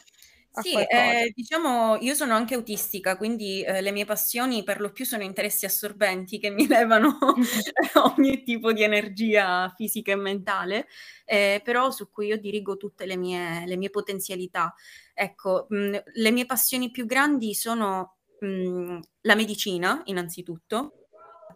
sì, 0.51 0.73
eh, 0.73 1.31
diciamo, 1.35 1.97
io 1.97 2.13
sono 2.13 2.33
anche 2.33 2.55
autistica, 2.55 3.17
quindi 3.17 3.61
eh, 3.61 3.81
le 3.81 3.91
mie 3.91 4.05
passioni 4.05 4.63
per 4.63 4.81
lo 4.81 4.91
più 4.91 5.05
sono 5.05 5.23
interessi 5.23 5.65
assorbenti 5.65 6.39
che 6.39 6.49
mi 6.49 6.67
levano 6.67 7.17
ogni 8.17 8.43
tipo 8.43 8.73
di 8.73 8.83
energia 8.83 9.71
fisica 9.75 10.11
e 10.11 10.15
mentale, 10.15 10.87
eh, 11.25 11.61
però 11.63 11.91
su 11.91 12.09
cui 12.09 12.27
io 12.27 12.37
dirigo 12.37 12.77
tutte 12.77 13.05
le 13.05 13.15
mie, 13.15 13.65
le 13.65 13.77
mie 13.77 13.89
potenzialità. 13.89 14.73
Ecco, 15.13 15.67
mh, 15.69 15.77
mm, 15.77 15.95
le 16.13 16.31
mie 16.31 16.45
passioni 16.45 16.91
più 16.91 17.05
grandi 17.05 17.53
sono 17.53 18.17
mh, 18.39 18.47
mm, 18.47 18.99
la 19.21 19.35
medicina, 19.35 20.01
innanzitutto. 20.05 20.93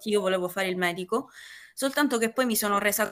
Io 0.03 0.21
volevo 0.21 0.47
fare 0.49 0.67
il 0.67 0.77
medico, 0.77 1.29
soltanto 1.73 2.17
che 2.17 2.31
poi 2.31 2.45
mi 2.45 2.55
sono 2.55 2.77
resa 2.79 3.09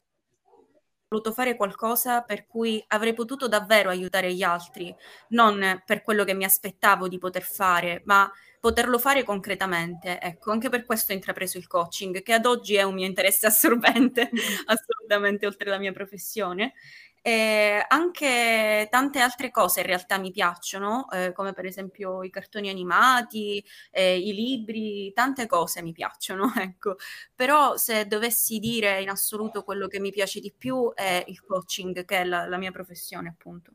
voluto 1.12 1.34
fare 1.34 1.58
qualcosa 1.58 2.22
per 2.22 2.48
cui 2.48 2.82
avrei 2.88 3.14
potuto 3.14 3.50
davvero 3.50 3.90
aiutare 3.90 4.34
gli 4.34 4.44
altri, 4.44 4.96
non 5.30 5.82
per 5.86 6.04
quello 6.04 6.24
che 6.24 6.34
mi 6.34 6.46
aspettavo 6.46 7.10
di 7.10 7.18
poter 7.18 7.44
fare, 7.44 8.02
ma 8.06 8.32
poterlo 8.62 8.98
fare 8.98 9.24
concretamente. 9.24 10.22
Ecco, 10.22 10.52
anche 10.52 10.70
per 10.70 10.86
questo 10.86 11.12
ho 11.12 11.16
intrapreso 11.16 11.58
il 11.58 11.68
coaching, 11.68 12.22
che 12.22 12.32
ad 12.32 12.46
oggi 12.46 12.76
è 12.76 12.84
un 12.84 12.94
mio 12.94 13.06
interesse 13.06 13.46
assorbente, 13.48 14.30
assolutamente 14.68 15.46
oltre 15.46 15.70
la 15.70 15.80
mia 15.80 15.92
professione. 15.92 16.74
E 17.22 17.86
anche 17.88 18.88
tante 18.90 19.20
altre 19.20 19.52
cose 19.52 19.82
in 19.82 19.86
realtà 19.86 20.18
mi 20.18 20.32
piacciono, 20.32 21.10
eh, 21.12 21.32
come 21.34 21.54
per 21.54 21.66
esempio 21.66 22.24
i 22.24 22.30
cartoni 22.30 22.70
animati, 22.70 23.64
eh, 23.92 24.18
i 24.18 24.34
libri, 24.34 25.14
tante 25.14 25.46
cose 25.46 25.82
mi 25.84 25.92
piacciono, 25.92 26.52
ecco. 26.58 26.96
Però 27.36 27.78
se 27.78 28.06
dovessi 28.08 28.60
dire 28.60 29.02
in 29.02 29.10
assoluto 29.10 29.64
quello 29.64 29.88
che 29.88 30.00
mi 30.00 30.12
piace 30.12 30.40
di 30.40 30.52
più 30.56 30.92
è 30.94 31.24
il 31.28 31.44
coaching, 31.44 32.06
che 32.06 32.22
è 32.22 32.24
la, 32.24 32.48
la 32.48 32.58
mia 32.58 32.72
professione, 32.72 33.30
appunto. 33.30 33.72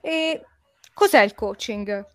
E 0.00 0.44
cos'è 0.94 1.22
il 1.22 1.34
coaching? 1.34 2.06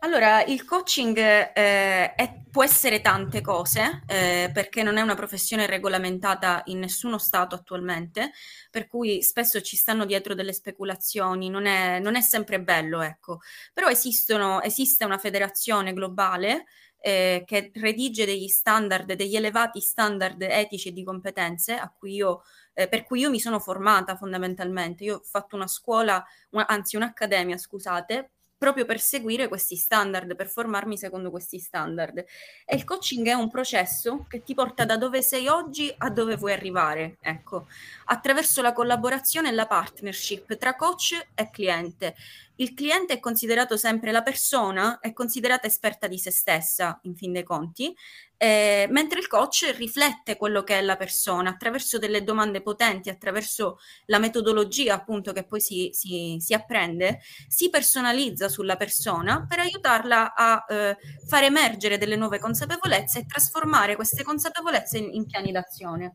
Allora, 0.00 0.44
il 0.44 0.64
coaching 0.64 1.16
eh, 1.16 2.14
è, 2.14 2.42
può 2.50 2.62
essere 2.62 3.00
tante 3.00 3.40
cose, 3.40 4.02
eh, 4.06 4.50
perché 4.52 4.82
non 4.82 4.98
è 4.98 5.00
una 5.02 5.14
professione 5.14 5.66
regolamentata 5.66 6.62
in 6.66 6.78
nessuno 6.78 7.18
Stato 7.18 7.54
attualmente, 7.54 8.30
per 8.70 8.86
cui 8.86 9.22
spesso 9.22 9.60
ci 9.60 9.76
stanno 9.76 10.04
dietro 10.04 10.34
delle 10.34 10.52
speculazioni, 10.52 11.48
non 11.48 11.66
è, 11.66 11.98
non 11.98 12.14
è 12.14 12.20
sempre 12.20 12.60
bello, 12.60 13.00
ecco. 13.00 13.40
Però 13.72 13.88
esistono, 13.88 14.60
esiste 14.62 15.04
una 15.04 15.18
federazione 15.18 15.92
globale 15.92 16.66
eh, 16.98 17.42
che 17.46 17.70
redige 17.74 18.26
degli 18.26 18.48
standard, 18.48 19.12
degli 19.14 19.36
elevati 19.36 19.80
standard 19.80 20.40
etici 20.42 20.88
e 20.88 20.92
di 20.92 21.04
competenze 21.04 21.78
cui 21.98 22.14
io, 22.14 22.42
eh, 22.74 22.88
per 22.88 23.04
cui 23.04 23.20
io 23.20 23.30
mi 23.30 23.40
sono 23.40 23.58
formata 23.60 24.16
fondamentalmente. 24.16 25.04
Io 25.04 25.16
ho 25.16 25.22
fatto 25.24 25.56
una 25.56 25.66
scuola, 25.66 26.24
una, 26.50 26.66
anzi 26.66 26.96
un'accademia, 26.96 27.56
scusate, 27.58 28.30
proprio 28.58 28.84
per 28.84 29.00
seguire 29.00 29.48
questi 29.48 29.76
standard, 29.76 30.34
per 30.34 30.48
formarmi 30.48 30.96
secondo 30.96 31.30
questi 31.30 31.58
standard. 31.58 32.24
E 32.64 32.76
il 32.76 32.84
coaching 32.84 33.26
è 33.26 33.32
un 33.34 33.50
processo 33.50 34.24
che 34.28 34.42
ti 34.42 34.54
porta 34.54 34.84
da 34.84 34.96
dove 34.96 35.22
sei 35.22 35.46
oggi 35.48 35.92
a 35.96 36.10
dove 36.10 36.36
vuoi 36.36 36.52
arrivare, 36.52 37.18
ecco, 37.20 37.66
attraverso 38.06 38.62
la 38.62 38.72
collaborazione 38.72 39.48
e 39.48 39.52
la 39.52 39.66
partnership 39.66 40.56
tra 40.56 40.74
coach 40.74 41.28
e 41.34 41.50
cliente. 41.50 42.14
Il 42.56 42.72
cliente 42.74 43.14
è 43.14 43.20
considerato 43.20 43.76
sempre 43.76 44.12
la 44.12 44.22
persona, 44.22 44.98
è 45.00 45.12
considerata 45.12 45.66
esperta 45.66 46.06
di 46.06 46.18
se 46.18 46.30
stessa, 46.30 46.98
in 47.02 47.14
fin 47.14 47.32
dei 47.32 47.42
conti, 47.42 47.94
eh, 48.38 48.86
mentre 48.90 49.18
il 49.18 49.26
coach 49.26 49.74
riflette 49.76 50.36
quello 50.36 50.62
che 50.62 50.78
è 50.78 50.82
la 50.82 50.96
persona 50.96 51.50
attraverso 51.50 51.98
delle 51.98 52.24
domande 52.24 52.62
potenti, 52.62 53.10
attraverso 53.10 53.78
la 54.06 54.18
metodologia 54.18 54.94
appunto 54.94 55.32
che 55.32 55.44
poi 55.44 55.60
si, 55.60 55.90
si, 55.92 56.36
si 56.38 56.54
apprende, 56.54 57.20
si 57.46 57.68
personalizza 57.68 58.48
sulla 58.48 58.76
persona 58.76 59.46
per 59.46 59.60
aiutarla 59.60 60.34
a 60.34 60.64
eh, 60.68 60.96
far 61.26 61.44
emergere 61.44 61.98
delle 61.98 62.16
nuove 62.16 62.38
consapevolezze 62.38 63.20
e 63.20 63.26
trasformare 63.26 63.96
queste 63.96 64.22
consapevolezze 64.22 64.98
in, 64.98 65.12
in 65.12 65.26
piani 65.26 65.52
d'azione. 65.52 66.14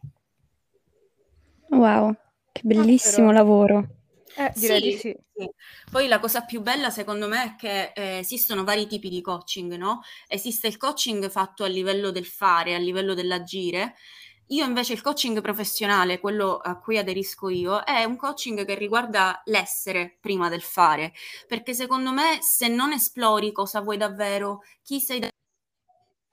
Wow, 1.70 2.16
che 2.52 2.62
bellissimo 2.64 3.30
ah, 3.30 3.34
lavoro. 3.34 4.01
Eh, 4.34 4.54
direi 4.56 4.82
sì, 4.82 4.82
di 4.82 4.92
sì. 4.98 5.16
sì. 5.36 5.50
Poi 5.90 6.08
la 6.08 6.20
cosa 6.20 6.44
più 6.46 6.62
bella 6.62 6.90
secondo 6.90 7.28
me 7.28 7.44
è 7.44 7.56
che 7.56 7.92
eh, 7.94 8.20
esistono 8.20 8.64
vari 8.64 8.88
tipi 8.88 9.10
di 9.10 9.22
coaching, 9.22 9.76
no? 9.76 10.02
Esiste 10.28 10.68
il 10.68 10.78
coaching 10.78 11.30
fatto 11.30 11.64
a 11.64 11.68
livello 11.68 12.12
del 12.12 12.26
fare, 12.26 12.74
a 12.76 12.78
livello 12.80 13.14
dell'agire. 13.14 13.96
Io 14.48 14.66
invece 14.66 14.94
il 14.94 15.02
coaching 15.02 15.40
professionale, 15.42 16.20
quello 16.20 16.58
a 16.58 16.78
cui 16.78 16.98
aderisco 16.98 17.50
io, 17.50 17.84
è 17.84 18.04
un 18.04 18.18
coaching 18.18 18.66
che 18.66 18.76
riguarda 18.76 19.42
l'essere 19.46 20.18
prima 20.20 20.50
del 20.50 20.62
fare, 20.62 21.14
perché 21.48 21.74
secondo 21.74 22.12
me 22.12 22.40
se 22.42 22.68
non 22.68 22.92
esplori 22.92 23.52
cosa 23.54 23.80
vuoi 23.82 23.96
davvero, 23.98 24.62
chi 24.84 25.00
sei 25.00 25.20
davvero, 25.20 25.38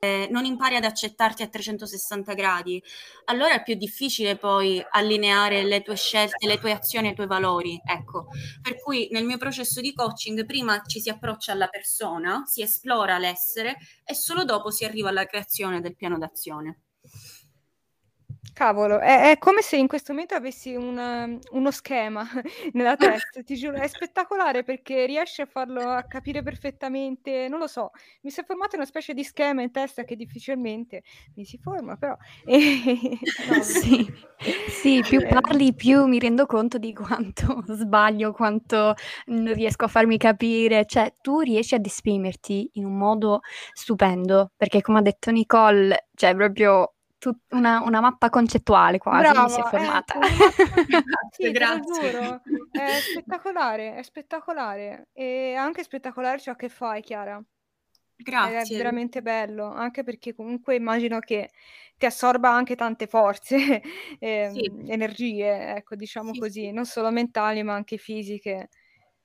eh, 0.00 0.28
non 0.31 0.45
impari 0.45 0.76
ad 0.76 0.85
accettarti 0.85 1.43
a 1.43 1.49
360 1.49 2.35
gradi, 2.35 2.83
allora 3.25 3.55
è 3.55 3.62
più 3.62 3.75
difficile 3.75 4.37
poi 4.37 4.85
allineare 4.90 5.64
le 5.64 5.83
tue 5.83 5.97
scelte, 5.97 6.47
le 6.47 6.59
tue 6.59 6.73
azioni 6.73 7.09
e 7.09 7.11
i 7.12 7.14
tuoi 7.14 7.26
valori. 7.26 7.81
Ecco, 7.85 8.26
per 8.62 8.81
cui 8.81 9.09
nel 9.11 9.25
mio 9.25 9.38
processo 9.38 9.81
di 9.81 9.93
coaching 9.93 10.45
prima 10.47 10.83
ci 10.87 11.00
si 11.00 11.09
approccia 11.11 11.52
alla 11.52 11.69
persona, 11.69 12.45
si 12.47 12.62
esplora 12.62 13.19
l'essere 13.19 13.76
e 14.05 14.14
solo 14.14 14.45
dopo 14.45 14.71
si 14.71 14.85
arriva 14.85 15.09
alla 15.09 15.26
creazione 15.26 15.81
del 15.81 15.97
piano 15.97 16.19
d'azione. 16.19 16.83
Cavolo, 18.52 18.99
è, 18.99 19.31
è 19.31 19.38
come 19.38 19.62
se 19.62 19.76
in 19.76 19.87
questo 19.87 20.12
momento 20.12 20.35
avessi 20.35 20.75
una, 20.75 21.28
uno 21.52 21.71
schema 21.71 22.26
nella 22.73 22.97
testa, 22.97 23.43
ti 23.43 23.55
giuro, 23.55 23.76
è 23.76 23.87
spettacolare 23.87 24.62
perché 24.62 25.07
riesci 25.07 25.40
a 25.40 25.47
farlo 25.47 25.81
a 25.81 26.02
capire 26.05 26.43
perfettamente, 26.43 27.49
non 27.49 27.59
lo 27.59 27.67
so, 27.67 27.90
mi 28.23 28.31
si 28.31 28.40
è 28.40 28.45
formato 28.45 28.76
una 28.76 28.85
specie 28.85 29.14
di 29.14 29.25
schema 29.25 29.62
in 29.62 29.71
testa 29.71 30.05
che 30.05 30.17
difficilmente 30.17 31.02
mi 31.35 31.45
si 31.45 31.59
forma, 31.59 31.97
però... 31.97 32.17
no, 33.49 33.62
sì. 33.62 34.07
sì, 34.69 35.02
più 35.07 35.21
eh. 35.21 35.26
parli 35.28 35.75
più 35.75 36.05
mi 36.07 36.19
rendo 36.19 36.47
conto 36.47 36.78
di 36.78 36.93
quanto 36.93 37.62
sbaglio, 37.69 38.33
quanto 38.33 38.95
non 39.26 39.52
riesco 39.55 39.85
a 39.85 39.88
farmi 39.88 40.17
capire, 40.19 40.85
cioè 40.87 41.14
tu 41.21 41.40
riesci 41.40 41.75
ad 41.75 41.87
esprimerti 41.87 42.71
in 42.75 42.85
un 42.85 42.97
modo 42.97 43.40
stupendo, 43.73 44.52
perché 44.57 44.81
come 44.81 44.99
ha 44.99 45.02
detto 45.02 45.31
Nicole, 45.31 46.09
cioè 46.14 46.35
proprio 46.35 46.95
tut- 47.19 47.53
una, 47.53 47.83
una, 47.83 48.01
mappa 48.01 48.31
concettuale 48.31 48.99
quasi 48.99 49.31
Brava, 49.31 49.43
mi 49.43 49.51
si 49.51 49.61
è 49.61 49.63
formata. 49.65 50.15
Ecco, 50.15 50.27
sì, 51.31 51.51
grazie. 51.51 52.11
Giuro, 52.11 52.41
è 52.73 52.99
spettacolare, 53.01 53.97
è 53.97 54.03
spettacolare 54.03 55.09
e 55.13 55.55
anche 55.55 55.83
spettacolare 55.83 56.41
ciò 56.41 56.55
che 56.55 56.69
fai, 56.69 57.03
Chiara. 57.03 57.43
Grazie. 58.21 58.75
È 58.75 58.79
veramente 58.79 59.23
bello, 59.23 59.73
anche 59.73 60.03
perché 60.03 60.35
comunque 60.35 60.75
immagino 60.75 61.21
che 61.21 61.51
ti 61.97 62.07
assorba 62.07 62.51
anche 62.51 62.75
tante 62.75 63.07
forze, 63.07 63.81
e, 64.19 64.51
sì. 64.53 64.73
energie, 64.89 65.77
ecco, 65.77 65.95
diciamo 65.95 66.33
sì, 66.33 66.39
così, 66.41 66.65
sì. 66.65 66.73
non 66.73 66.85
solo 66.85 67.11
mentali 67.11 67.63
ma 67.63 67.75
anche 67.75 67.97
fisiche. 67.97 68.71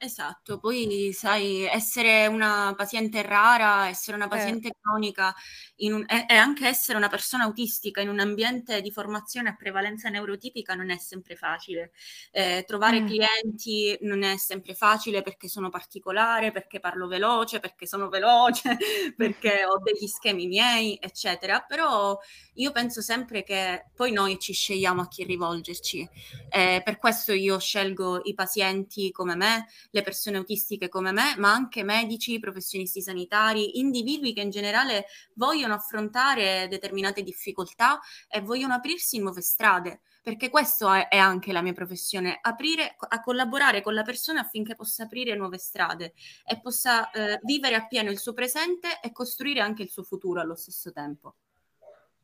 Esatto, 0.06 0.60
poi 0.60 1.12
sai, 1.14 1.64
essere 1.64 2.28
una 2.28 2.74
paziente 2.76 3.22
rara, 3.22 3.88
essere 3.88 4.18
una 4.18 4.28
Eh. 4.32 4.54
paziente 4.58 4.72
cronica 4.78 5.34
in 5.78 5.94
un 5.94 6.04
e 6.10 6.26
e 6.28 6.36
anche 6.36 6.68
essere 6.68 6.98
una 6.98 7.08
persona 7.08 7.46
autistica 7.46 8.02
in 8.02 8.10
un 8.10 8.20
ambiente 8.20 8.82
di 8.82 8.92
formazione 8.92 9.48
a 9.50 9.56
prevalenza 9.56 10.10
neurotipica 10.10 10.74
non 10.76 10.90
è 10.90 10.98
sempre 10.98 11.38
facile. 11.38 11.92
Ehm, 12.32 12.64
trovare 12.66 13.04
Mh. 13.04 13.06
clienti 13.06 13.98
non 14.02 14.24
è 14.24 14.36
sempre 14.38 14.74
facile 14.76 15.22
perché 15.22 15.48
sono 15.48 15.70
particolare, 15.70 16.52
perché 16.52 16.82
parlo 16.82 17.08
veloce, 17.08 17.60
perché 17.62 17.88
sono 17.88 18.10
veloce, 18.10 18.76
perché 19.16 19.64
ho 19.64 19.80
degli 19.82 20.08
schemi 20.08 20.48
miei, 20.48 20.98
eccetera. 21.02 21.62
Però 21.62 22.18
io 22.56 22.72
penso 22.74 23.00
sempre 23.02 23.44
che 23.44 23.90
poi 23.96 24.12
noi 24.12 24.38
ci 24.38 24.52
scegliamo 24.52 25.02
a 25.02 25.08
chi 25.08 25.24
rivolgerci. 25.24 26.10
Ehm, 26.50 26.82
per 26.84 26.98
questo 26.98 27.32
io 27.34 27.58
scelgo 27.60 28.22
i 28.24 28.34
pazienti 28.34 29.12
come 29.12 29.36
me 29.36 29.68
le 29.94 30.02
persone 30.02 30.38
autistiche 30.38 30.90
come 30.90 31.12
me, 31.12 31.36
ma 31.38 31.54
anche 31.54 31.84
medici, 31.84 32.40
professionisti 32.40 33.00
sanitari, 33.02 33.80
individui 33.80 34.34
che 34.34 34.42
in 34.42 34.50
generale 34.50 35.06
vogliono 35.36 35.76
affrontare 35.76 36.68
determinate 36.68 37.22
difficoltà 37.22 38.00
e 38.28 38.42
vogliono 38.42 38.74
aprirsi 38.74 39.20
nuove 39.20 39.42
strade 39.42 40.02
perché 40.24 40.50
questo 40.50 40.90
è, 40.90 41.10
è, 41.10 41.18
anche 41.18 41.52
la 41.52 41.62
mia 41.62 41.74
professione, 41.74 42.40
aprire, 42.42 42.96
a 42.98 43.20
collaborare 43.20 43.82
con 43.82 43.94
la 43.94 44.04
persona 44.04 44.40
affinché 44.40 44.74
possa 44.74 45.04
aprire 45.04 45.36
nuove 45.36 45.58
strade 45.58 46.14
e 46.46 46.62
possa 46.62 47.12
eh, 47.12 47.40
vivere 47.44 47.76
appieno 47.76 48.10
il 48.10 48.18
suo 48.18 48.32
presente 48.32 49.02
e 49.02 49.12
costruire 49.12 49.60
anche 49.60 49.84
il 49.84 49.90
suo 49.90 50.04
futuro 50.04 50.40
allo 50.40 50.56
stesso 50.56 50.94
tempo. 50.94 51.36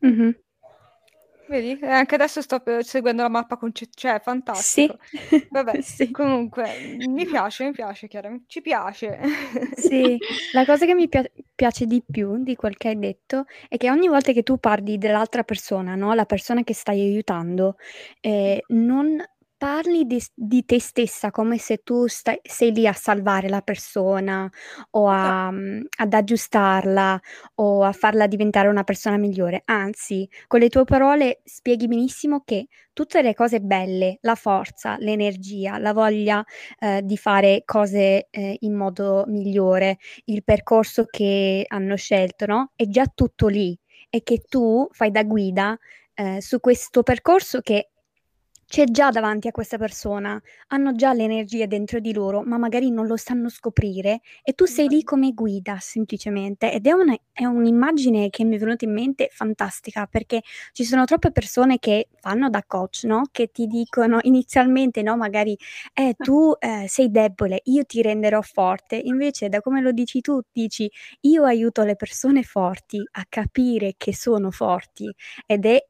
Mm-hmm. 0.06 0.32
Vedi? 1.50 1.80
Eh, 1.80 1.88
anche 1.88 2.14
adesso 2.14 2.42
sto 2.44 2.62
seguendo 2.82 3.24
la 3.24 3.28
mappa 3.30 3.58
concettuale, 3.58 3.96
cioè 3.96 4.20
è 4.20 4.24
fantastico. 4.24 4.98
Sì. 5.02 5.48
Vabbè, 5.50 5.82
sì. 5.82 6.12
comunque 6.12 6.96
mi 7.08 7.26
piace, 7.26 7.66
mi 7.66 7.72
piace, 7.72 8.08
Chiara, 8.08 8.32
ci 8.46 8.62
piace. 8.62 9.20
Sì, 9.76 10.16
la 10.52 10.64
cosa 10.66 10.86
che 10.86 10.94
mi 10.94 11.10
pia- 11.10 11.28
piace 11.56 11.88
di 11.88 12.04
più 12.06 12.44
di 12.44 12.56
quel 12.56 12.78
che 12.78 12.90
hai 12.90 13.00
detto 13.00 13.46
è 13.68 13.78
che 13.78 13.90
ogni 13.90 14.08
volta 14.08 14.32
che 14.32 14.44
tu 14.44 14.58
parli 14.60 15.00
dell'altra 15.00 15.44
persona, 15.44 15.96
no? 15.96 16.14
La 16.14 16.26
persona 16.26 16.64
che 16.64 16.76
stai 16.76 17.02
aiutando, 17.02 17.78
eh, 18.20 18.64
non 18.68 19.18
parli 19.60 20.06
di, 20.06 20.24
di 20.34 20.64
te 20.64 20.80
stessa 20.80 21.32
come 21.32 21.58
se 21.58 21.80
tu 21.84 22.08
stai, 22.08 22.40
sei 22.42 22.72
lì 22.74 22.88
a 22.88 22.94
salvare 22.94 23.50
la 23.50 23.62
persona 23.62 24.50
o 24.92 25.08
a, 25.08 25.52
mm, 25.52 25.82
ad 25.98 26.14
aggiustarla 26.14 27.20
o 27.56 27.84
a 27.84 27.92
farla 27.92 28.26
diventare 28.28 28.70
una 28.70 28.86
persona 28.86 29.18
migliore. 29.18 29.64
Anzi, 29.66 30.28
con 30.48 30.62
le 30.62 30.70
tue 30.70 30.86
parole 30.86 31.42
spieghi 31.44 31.88
benissimo 31.88 32.42
che 32.46 32.68
tutte 32.94 33.22
le 33.22 33.34
cose 33.36 33.60
belle, 33.60 34.20
la 34.22 34.36
forza, 34.36 34.96
l'energia, 34.98 35.78
la 35.78 35.92
voglia 35.92 36.42
eh, 36.80 37.02
di 37.04 37.18
fare 37.18 37.64
cose 37.66 38.28
eh, 38.30 38.58
in 38.62 38.74
modo 38.74 39.26
migliore, 39.28 39.98
il 40.26 40.44
percorso 40.46 41.04
che 41.06 41.66
hanno 41.68 41.98
scelto, 41.98 42.46
no? 42.46 42.72
È 42.76 42.86
già 42.88 43.06
tutto 43.14 43.48
lì 43.48 43.78
e 44.10 44.24
che 44.24 44.42
tu 44.48 44.88
fai 44.92 45.12
da 45.12 45.24
guida 45.24 45.78
eh, 46.14 46.42
su 46.42 46.62
questo 46.62 47.04
percorso 47.04 47.60
che 47.60 47.90
c'è 48.70 48.86
già 48.86 49.10
davanti 49.10 49.48
a 49.48 49.52
questa 49.52 49.78
persona, 49.78 50.40
hanno 50.68 50.94
già 50.96 51.12
le 51.14 51.24
energie 51.24 51.66
dentro 51.68 52.00
di 52.00 52.14
loro, 52.14 52.44
ma 52.44 52.58
magari 52.60 52.92
non 52.92 53.08
lo 53.08 53.18
sanno 53.18 53.50
scoprire. 53.50 54.22
E 54.44 54.54
tu 54.54 54.66
sei 54.66 54.88
lì 54.88 55.04
come 55.04 55.32
guida 55.34 55.78
semplicemente. 55.80 56.72
Ed 56.72 56.86
è, 56.86 56.92
una, 56.92 57.16
è 57.34 57.46
un'immagine 57.46 58.30
che 58.30 58.44
mi 58.46 58.56
è 58.58 58.60
venuta 58.60 58.86
in 58.86 58.94
mente 58.94 59.30
fantastica 59.32 60.06
perché 60.06 60.42
ci 60.72 60.84
sono 60.86 61.06
troppe 61.06 61.32
persone 61.32 61.80
che 61.80 62.10
fanno 62.20 62.50
da 62.50 62.64
coach, 62.66 63.06
no? 63.06 63.24
Che 63.32 63.50
ti 63.52 63.66
dicono 63.66 64.20
inizialmente, 64.24 65.02
no? 65.02 65.18
Magari, 65.18 65.58
eh, 65.94 66.16
tu 66.20 66.54
eh, 66.60 66.86
sei 66.88 67.10
debole, 67.10 67.62
io 67.66 67.84
ti 67.86 68.02
renderò 68.04 68.42
forte, 68.42 68.96
invece 69.04 69.50
da 69.50 69.62
come 69.62 69.82
lo 69.82 69.92
dici 69.92 70.22
tu, 70.22 70.40
dici 70.52 70.90
io 71.22 71.44
aiuto 71.44 71.84
le 71.84 71.96
persone 71.96 72.44
forti 72.44 73.02
a 73.14 73.26
capire 73.28 73.94
che 73.98 74.14
sono 74.16 74.52
forti. 74.52 75.12
Ed 75.46 75.66
è 75.66 75.84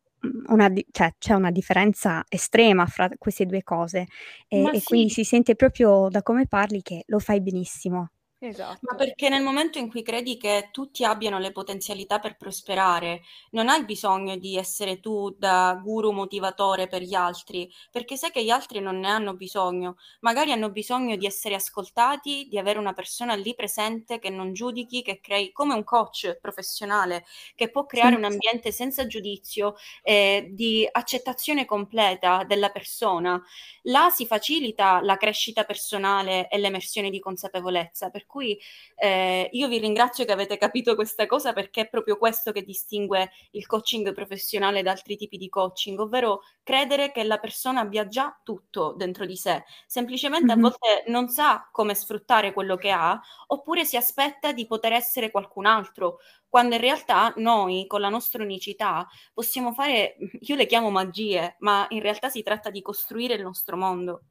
una 0.47 0.71
cioè 0.91 1.13
c'è 1.17 1.33
una 1.33 1.51
differenza 1.51 2.23
estrema 2.27 2.85
fra 2.85 3.09
queste 3.17 3.45
due 3.45 3.63
cose 3.63 4.07
e 4.47 4.69
e 4.73 4.79
sì. 4.79 4.83
quindi 4.83 5.09
si 5.09 5.23
sente 5.23 5.55
proprio 5.55 6.07
da 6.09 6.21
come 6.21 6.47
parli 6.47 6.81
che 6.81 7.03
lo 7.07 7.19
fai 7.19 7.41
benissimo. 7.41 8.11
Esatto. 8.41 8.81
Ma 8.81 8.95
perché 8.95 9.27
nel 9.27 9.43
momento 9.43 9.77
in 9.77 9.89
cui 9.89 10.01
credi 10.03 10.37
che 10.37 10.69
tutti 10.71 11.03
abbiano 11.03 11.37
le 11.37 11.51
potenzialità 11.51 12.19
per 12.19 12.37
prosperare, 12.37 13.21
non 13.51 13.67
hai 13.67 13.83
bisogno 13.83 14.37
di 14.37 14.55
essere 14.55 15.01
tu 15.01 15.35
da 15.37 15.77
guru 15.83 16.11
motivatore 16.11 16.87
per 16.87 17.01
gli 17.01 17.13
altri, 17.13 17.69
perché 17.91 18.15
sai 18.15 18.31
che 18.31 18.41
gli 18.41 18.49
altri 18.49 18.79
non 18.79 18.99
ne 18.99 19.09
hanno 19.09 19.35
bisogno. 19.35 19.97
Magari 20.21 20.53
hanno 20.53 20.69
bisogno 20.71 21.17
di 21.17 21.25
essere 21.25 21.55
ascoltati, 21.55 22.47
di 22.49 22.57
avere 22.57 22.79
una 22.79 22.93
persona 22.93 23.35
lì 23.35 23.53
presente 23.53 24.17
che 24.17 24.29
non 24.29 24.53
giudichi, 24.53 25.01
che 25.01 25.19
crei 25.19 25.51
come 25.51 25.73
un 25.73 25.83
coach 25.83 26.37
professionale 26.39 27.25
che 27.55 27.69
può 27.69 27.85
creare 27.85 28.15
sì. 28.15 28.15
un 28.15 28.23
ambiente 28.23 28.71
senza 28.71 29.05
giudizio, 29.07 29.75
eh, 30.03 30.47
di 30.53 30.87
accettazione 30.89 31.65
completa 31.65 32.45
della 32.45 32.69
persona. 32.69 33.41
Là 33.83 34.09
si 34.09 34.25
facilita 34.25 35.01
la 35.01 35.17
crescita 35.17 35.63
personale 35.65 36.47
e 36.49 36.57
l'emersione 36.57 37.09
di 37.09 37.19
consapevolezza. 37.19 38.09
Cui 38.29 38.59
eh, 38.95 39.49
io 39.51 39.67
vi 39.67 39.79
ringrazio 39.79 40.23
che 40.23 40.31
avete 40.31 40.57
capito 40.57 40.93
questa 40.93 41.25
cosa 41.25 41.51
perché 41.51 41.81
è 41.81 41.89
proprio 41.89 42.15
questo 42.17 42.51
che 42.51 42.61
distingue 42.61 43.31
il 43.51 43.65
coaching 43.65 44.13
professionale 44.13 44.83
da 44.83 44.91
altri 44.91 45.17
tipi 45.17 45.37
di 45.37 45.49
coaching, 45.49 45.97
ovvero 45.99 46.41
credere 46.61 47.11
che 47.11 47.23
la 47.23 47.39
persona 47.39 47.79
abbia 47.79 48.07
già 48.07 48.39
tutto 48.43 48.93
dentro 48.95 49.25
di 49.25 49.35
sé, 49.35 49.63
semplicemente 49.87 50.53
mm-hmm. 50.53 50.63
a 50.63 50.69
volte 50.69 51.03
non 51.07 51.27
sa 51.29 51.67
come 51.71 51.95
sfruttare 51.95 52.53
quello 52.53 52.75
che 52.75 52.91
ha 52.91 53.19
oppure 53.47 53.83
si 53.83 53.97
aspetta 53.97 54.51
di 54.51 54.67
poter 54.67 54.93
essere 54.93 55.31
qualcun 55.31 55.65
altro, 55.65 56.19
quando 56.47 56.75
in 56.75 56.81
realtà 56.81 57.33
noi 57.37 57.87
con 57.87 57.99
la 57.99 58.09
nostra 58.09 58.43
unicità 58.43 59.07
possiamo 59.33 59.73
fare, 59.73 60.17
io 60.41 60.55
le 60.55 60.67
chiamo 60.67 60.91
magie, 60.91 61.55
ma 61.59 61.87
in 61.89 62.01
realtà 62.01 62.29
si 62.29 62.43
tratta 62.43 62.69
di 62.69 62.83
costruire 62.83 63.33
il 63.33 63.41
nostro 63.41 63.75
mondo. 63.75 64.21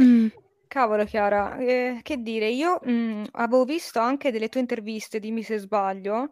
Mm. 0.00 0.28
Cavolo 0.72 1.04
Chiara, 1.04 1.58
eh, 1.58 2.00
che 2.02 2.22
dire, 2.22 2.48
io 2.48 2.78
mh, 2.82 2.90
mm, 2.90 3.24
avevo 3.32 3.64
visto 3.66 3.98
anche 3.98 4.30
delle 4.30 4.48
tue 4.48 4.60
interviste, 4.60 5.18
dimmi 5.18 5.42
se 5.42 5.58
sbaglio, 5.58 6.30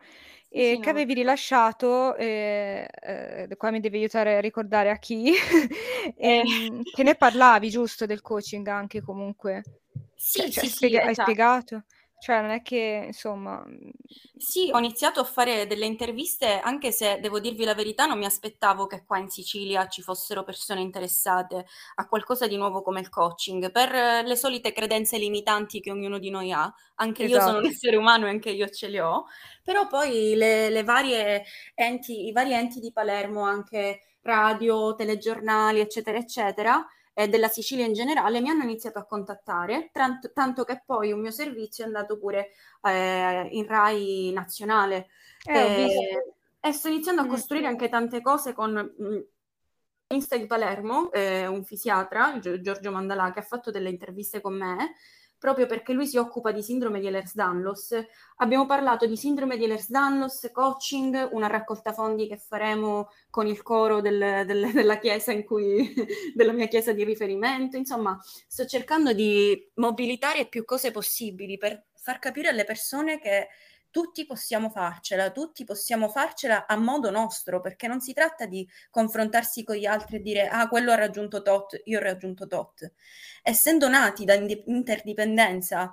e 0.48 0.76
sì, 0.76 0.80
che 0.80 0.88
no. 0.88 0.92
avevi 0.92 1.12
rilasciato, 1.12 2.16
eh, 2.16 2.88
eh, 3.02 3.54
qua 3.58 3.70
mi 3.70 3.80
devi 3.80 3.98
aiutare 3.98 4.38
a 4.38 4.40
ricordare 4.40 4.88
a 4.88 4.96
chi, 4.96 5.32
ehm, 6.16 6.82
che 6.90 7.02
ne 7.02 7.16
parlavi 7.16 7.68
giusto 7.68 8.06
del 8.06 8.22
coaching 8.22 8.66
anche 8.68 9.02
comunque. 9.02 9.62
Sì, 10.14 10.50
cioè, 10.50 10.64
sì, 10.64 10.68
spiega- 10.68 11.00
sì, 11.00 11.04
hai 11.04 11.10
esatto. 11.10 11.30
spiegato? 11.30 11.84
Cioè, 12.20 12.40
non 12.40 12.50
è 12.50 12.62
che, 12.62 13.04
insomma... 13.06 13.62
Mhmm 13.66 13.90
sì, 14.40 14.70
ho 14.72 14.78
iniziato 14.78 15.20
a 15.20 15.24
fare 15.24 15.66
delle 15.66 15.84
interviste, 15.84 16.60
anche 16.60 16.92
se 16.92 17.20
devo 17.20 17.40
dirvi 17.40 17.62
la 17.64 17.74
verità, 17.74 18.06
non 18.06 18.16
mi 18.16 18.24
aspettavo 18.24 18.86
che 18.86 19.04
qua 19.04 19.18
in 19.18 19.28
Sicilia 19.28 19.86
ci 19.86 20.00
fossero 20.00 20.44
persone 20.44 20.80
interessate 20.80 21.66
a 21.96 22.08
qualcosa 22.08 22.46
di 22.46 22.56
nuovo 22.56 22.80
come 22.80 23.00
il 23.00 23.10
coaching, 23.10 23.70
per 23.70 24.24
le 24.24 24.36
solite 24.36 24.72
credenze 24.72 25.18
limitanti 25.18 25.80
che 25.80 25.90
ognuno 25.90 26.18
di 26.18 26.30
noi 26.30 26.52
ha. 26.52 26.72
Anche 26.94 27.24
esatto. 27.24 27.38
io 27.38 27.46
sono 27.46 27.58
un 27.58 27.64
esatto. 27.66 27.76
essere 27.76 27.96
umano 27.96 28.26
e 28.26 28.30
anche 28.30 28.48
io 28.48 28.66
ce 28.70 28.88
le 28.88 29.02
ho, 29.02 29.26
però 29.62 29.86
poi 29.86 30.34
le, 30.34 30.70
le 30.70 30.84
varie 30.84 31.44
enti, 31.74 32.26
i 32.26 32.32
vari 32.32 32.54
enti 32.54 32.80
di 32.80 32.92
Palermo, 32.92 33.42
anche 33.42 34.00
radio, 34.22 34.94
telegiornali, 34.94 35.80
eccetera, 35.80 36.16
eccetera, 36.16 36.82
eh, 37.12 37.28
della 37.28 37.48
Sicilia 37.48 37.84
in 37.84 37.92
generale 37.92 38.40
mi 38.40 38.48
hanno 38.48 38.62
iniziato 38.62 38.98
a 38.98 39.04
contattare, 39.04 39.90
tanto, 39.92 40.32
tanto 40.32 40.64
che 40.64 40.82
poi 40.84 41.12
un 41.12 41.20
mio 41.20 41.30
servizio 41.30 41.84
è 41.84 41.86
andato 41.86 42.18
pure 42.18 42.50
eh, 42.82 43.48
in 43.50 43.66
RAI 43.66 44.32
nazionale. 44.32 45.08
Eh, 45.44 45.88
e 46.60 46.72
sto 46.72 46.88
iniziando 46.88 47.22
a 47.22 47.26
costruire 47.26 47.66
anche 47.66 47.88
tante 47.88 48.20
cose 48.20 48.52
con 48.52 48.72
mh, 48.72 49.04
mm, 49.04 49.20
Insta 50.12 50.36
di 50.36 50.46
Palermo, 50.46 51.12
eh, 51.12 51.46
un 51.46 51.64
fisiatra, 51.64 52.38
Giorgio 52.40 52.90
Mandalà, 52.90 53.30
che 53.32 53.38
ha 53.38 53.44
fatto 53.44 53.70
delle 53.70 53.90
interviste 53.90 54.40
con 54.40 54.56
me 54.56 54.94
proprio 55.40 55.64
perché 55.64 55.94
lui 55.94 56.06
si 56.06 56.18
occupa 56.18 56.52
di 56.52 56.62
sindrome 56.62 57.00
di 57.00 57.06
Ehlers-Danlos. 57.06 58.04
Abbiamo 58.36 58.66
parlato 58.66 59.06
di 59.06 59.16
sindrome 59.16 59.56
di 59.56 59.64
Ehlers-Danlos, 59.64 60.50
coaching, 60.52 61.30
una 61.32 61.46
raccolta 61.46 61.94
fondi 61.94 62.28
che 62.28 62.36
faremo 62.36 63.08
con 63.30 63.46
il 63.46 63.62
coro 63.62 64.02
del, 64.02 64.44
del, 64.44 64.70
della 64.76 64.98
chiesa 64.98 65.32
in 65.32 65.44
cui, 65.44 65.94
della 66.36 66.52
mia 66.52 66.66
chiesa 66.66 66.92
di 66.92 67.04
riferimento. 67.04 67.78
Insomma, 67.78 68.20
sto 68.22 68.66
cercando 68.66 69.14
di 69.14 69.70
mobilitare 69.76 70.46
più 70.46 70.66
cose 70.66 70.90
possibili 70.90 71.56
per 71.56 71.86
far 71.94 72.18
capire 72.18 72.48
alle 72.48 72.64
persone 72.64 73.18
che 73.18 73.48
tutti 73.90 74.26
possiamo 74.26 74.70
farcela, 74.70 75.30
tutti 75.30 75.64
possiamo 75.64 76.08
farcela 76.08 76.66
a 76.66 76.76
modo 76.76 77.10
nostro, 77.10 77.60
perché 77.60 77.86
non 77.86 78.00
si 78.00 78.12
tratta 78.12 78.46
di 78.46 78.66
confrontarsi 78.90 79.64
con 79.64 79.76
gli 79.76 79.86
altri 79.86 80.16
e 80.16 80.20
dire 80.20 80.48
ah, 80.48 80.68
quello 80.68 80.92
ha 80.92 80.96
raggiunto 80.96 81.42
tot, 81.42 81.80
io 81.84 81.98
ho 81.98 82.02
raggiunto 82.02 82.46
tot. 82.46 82.92
Essendo 83.42 83.88
nati 83.88 84.24
da 84.24 84.34
interdipendenza, 84.34 85.92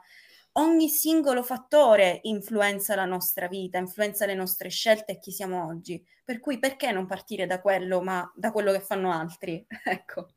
ogni 0.54 0.90
singolo 0.90 1.44
fattore 1.44 2.20
influenza 2.24 2.96
la 2.96 3.06
nostra 3.06 3.48
vita, 3.48 3.78
influenza 3.78 4.26
le 4.26 4.34
nostre 4.36 4.70
scelte 4.70 5.14
e 5.14 5.20
chi 5.20 5.32
siamo 5.32 5.66
oggi. 5.68 6.04
Per 6.24 6.40
cui 6.40 6.60
perché 6.60 6.92
non 6.92 7.06
partire 7.06 7.46
da 7.46 7.62
quello, 7.62 8.02
ma 8.02 8.30
da 8.36 8.52
quello 8.52 8.72
che 8.72 8.82
fanno 8.82 9.12
altri? 9.12 9.66
ecco. 9.86 10.28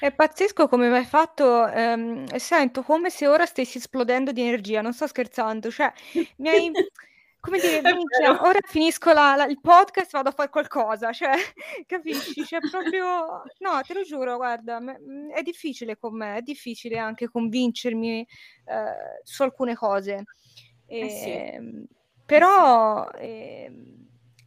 È 0.00 0.12
pazzesco 0.12 0.68
come 0.68 0.88
hai 0.96 1.04
fatto, 1.04 1.66
ehm, 1.66 2.26
sento 2.36 2.82
come 2.82 3.10
se 3.10 3.26
ora 3.26 3.46
stessi 3.46 3.78
esplodendo 3.78 4.32
di 4.32 4.42
energia, 4.42 4.80
non 4.80 4.92
sto 4.92 5.06
scherzando, 5.06 5.70
cioè 5.70 5.92
mi 6.36 6.48
hai 6.48 6.70
come 7.40 7.58
dire, 7.60 7.80
minchia, 7.82 8.42
ora 8.42 8.58
finisco 8.64 9.12
la, 9.12 9.34
la, 9.36 9.46
il 9.46 9.60
podcast, 9.60 10.12
vado 10.12 10.28
a 10.28 10.32
fare 10.32 10.50
qualcosa, 10.50 11.12
cioè, 11.12 11.32
capisci? 11.86 12.42
C'è 12.42 12.58
proprio, 12.58 13.42
no, 13.58 13.80
te 13.86 13.94
lo 13.94 14.02
giuro, 14.02 14.36
guarda, 14.36 14.80
m- 14.80 15.30
è 15.30 15.42
difficile 15.42 15.96
con 15.96 16.16
me, 16.16 16.36
è 16.36 16.42
difficile 16.42 16.98
anche 16.98 17.28
convincermi 17.28 18.20
eh, 18.20 19.20
su 19.22 19.42
alcune 19.42 19.74
cose. 19.74 20.24
E, 20.86 21.00
eh 21.00 21.08
sì. 21.08 21.30
Ehm, 21.30 21.86
però... 22.24 23.08
Eh, 23.10 23.72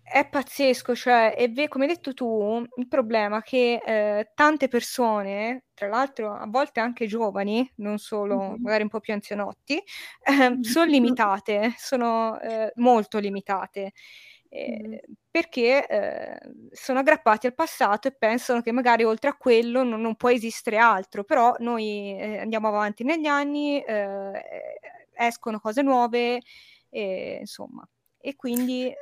è 0.04 0.28
pazzesco, 0.28 0.94
cioè, 0.96 1.36
è 1.36 1.50
ve- 1.50 1.68
come 1.68 1.86
hai 1.86 1.94
detto 1.94 2.14
tu, 2.14 2.64
il 2.76 2.88
problema 2.88 3.40
è 3.40 3.42
che 3.42 3.82
eh, 3.86 4.32
tante 4.36 4.68
persone, 4.68 5.66
tra 5.74 5.88
l'altro 5.88 6.34
a 6.34 6.46
volte 6.48 6.80
anche 6.80 7.08
giovani, 7.08 7.70
non 7.78 7.98
solo 7.98 8.38
mm-hmm. 8.38 8.62
magari 8.62 8.84
un 8.84 8.90
po' 8.90 9.00
più 9.00 9.14
anzianotti, 9.14 9.78
eh, 9.78 10.58
sono 10.62 10.86
limitate, 10.86 11.74
sono 11.78 12.40
eh, 12.42 12.72
molto 12.76 13.20
limitate. 13.20 13.94
Mm-hmm. 14.54 14.96
Perché 15.32 15.88
eh, 15.88 16.38
sono 16.72 17.00
aggrappati 17.00 17.48
al 17.48 17.54
passato 17.54 18.10
e 18.10 18.12
pensano 18.12 18.62
che 18.62 18.74
magari 18.74 19.06
oltre 19.06 19.30
a 19.30 19.38
quello 19.38 19.84
non, 19.84 20.02
non 20.02 20.16
può 20.16 20.30
esistere 20.30 20.78
altro, 20.78 21.24
però 21.24 21.56
noi 21.60 22.18
eh, 22.20 22.40
andiamo 22.40 22.68
avanti 22.68 23.06
negli 23.06 23.28
anni, 23.28 23.82
eh, 23.82 24.44
escono 25.14 25.60
cose 25.62 25.82
nuove, 25.82 26.42
insomma, 26.90 27.88
e 28.20 28.36
quindi 28.36 28.94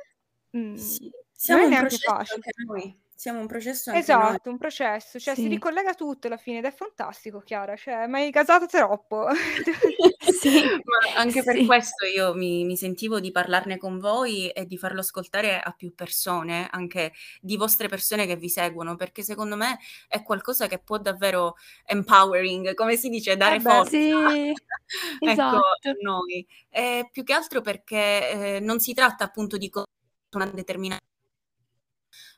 Mhmm, 0.54 0.74
sì. 0.74 1.10
Siamo 1.32 1.66
un 1.66 1.74
processo 1.74 2.12
facile. 2.16 2.34
anche 2.34 2.50
noi. 2.64 2.98
Siamo 3.20 3.38
un 3.40 3.46
processo 3.46 3.92
Esatto, 3.92 4.40
noi. 4.44 4.52
un 4.52 4.56
processo, 4.58 5.18
cioè 5.18 5.34
si 5.34 5.46
ricollega 5.46 5.94
tutto 5.94 6.26
alla 6.26 6.38
fine 6.38 6.58
ed 6.58 6.64
è 6.64 6.72
fantastico, 6.72 7.40
Chiara, 7.40 7.76
cioè 7.76 8.06
m'hai 8.06 8.30
gasato 8.30 8.66
troppo. 8.66 9.26
Sì, 10.40 10.62
Ma 10.84 10.98
anche 11.16 11.42
per 11.42 11.64
questo 11.64 12.06
io 12.06 12.34
mi 12.34 12.64
mi 12.64 12.76
sentivo 12.76 13.20
di 13.20 13.30
parlarne 13.32 13.78
con 13.78 13.98
voi 13.98 14.48
e 14.50 14.64
di 14.66 14.76
farlo 14.78 15.00
ascoltare 15.00 15.58
a 15.60 15.72
più 15.72 15.94
persone, 15.94 16.68
anche 16.70 17.12
di 17.40 17.56
vostre 17.56 17.88
persone 17.88 18.26
che 18.26 18.36
vi 18.36 18.48
seguono, 18.48 18.96
perché 18.96 19.22
secondo 19.22 19.56
me 19.56 19.78
è 20.08 20.22
qualcosa 20.22 20.66
che 20.66 20.78
può 20.78 20.98
davvero 20.98 21.56
empowering, 21.84 22.74
come 22.74 22.96
si 22.96 23.08
dice, 23.08 23.36
dare 23.36 23.56
Eh 23.56 23.60
forza, 23.60 23.90
sì, 23.90 24.10
ecco, 25.20 25.30
esatto. 25.30 25.62
noi. 26.02 26.46
E 26.70 27.08
più 27.10 27.24
che 27.24 27.32
altro 27.32 27.60
perché, 27.60 28.56
ehm, 28.56 28.64
non 28.64 28.78
si 28.80 28.92
tratta 28.94 29.24
appunto 29.24 29.56
di 29.56 29.68
co 29.70 29.84
una 30.36 30.46
determinata 30.46 31.04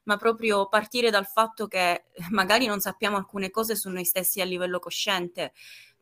ma 0.04 0.16
proprio 0.16 0.68
partire 0.68 1.10
dal 1.10 1.26
fatto 1.26 1.66
che 1.66 2.04
magari 2.30 2.66
non 2.66 2.80
sappiamo 2.80 3.16
alcune 3.16 3.50
cose 3.50 3.76
su 3.76 3.88
noi 3.90 4.04
stessi 4.04 4.40
a 4.40 4.44
livello 4.44 4.78
cosciente, 4.78 5.52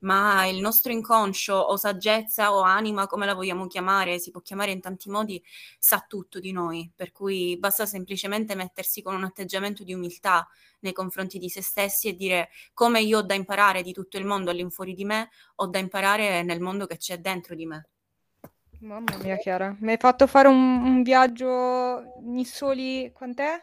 ma 0.00 0.46
il 0.46 0.60
nostro 0.60 0.92
inconscio 0.92 1.54
o 1.54 1.76
saggezza 1.76 2.54
o 2.54 2.62
anima, 2.62 3.06
come 3.06 3.26
la 3.26 3.34
vogliamo 3.34 3.66
chiamare, 3.66 4.18
si 4.18 4.30
può 4.30 4.40
chiamare 4.40 4.70
in 4.70 4.80
tanti 4.80 5.10
modi, 5.10 5.42
sa 5.78 6.04
tutto 6.08 6.40
di 6.40 6.52
noi, 6.52 6.90
per 6.94 7.12
cui 7.12 7.58
basta 7.58 7.84
semplicemente 7.86 8.54
mettersi 8.54 9.02
con 9.02 9.14
un 9.14 9.24
atteggiamento 9.24 9.84
di 9.84 9.92
umiltà 9.92 10.48
nei 10.80 10.92
confronti 10.92 11.38
di 11.38 11.50
se 11.50 11.60
stessi 11.62 12.08
e 12.08 12.14
dire 12.14 12.48
come 12.72 13.02
io 13.02 13.18
ho 13.18 13.22
da 13.22 13.34
imparare 13.34 13.82
di 13.82 13.92
tutto 13.92 14.16
il 14.16 14.24
mondo 14.24 14.50
all'infuori 14.50 14.94
di 14.94 15.04
me, 15.04 15.28
ho 15.56 15.66
da 15.66 15.78
imparare 15.78 16.42
nel 16.42 16.60
mondo 16.60 16.86
che 16.86 16.96
c'è 16.96 17.18
dentro 17.18 17.54
di 17.54 17.66
me. 17.66 17.88
Mamma 18.80 19.16
mia, 19.18 19.36
Chiara, 19.36 19.76
mi 19.80 19.92
hai 19.92 19.96
fatto 19.98 20.26
fare 20.26 20.48
un, 20.48 20.82
un 20.84 21.02
viaggio 21.02 22.02
in 22.24 22.44
soli, 22.44 23.10
quant'è? 23.12 23.60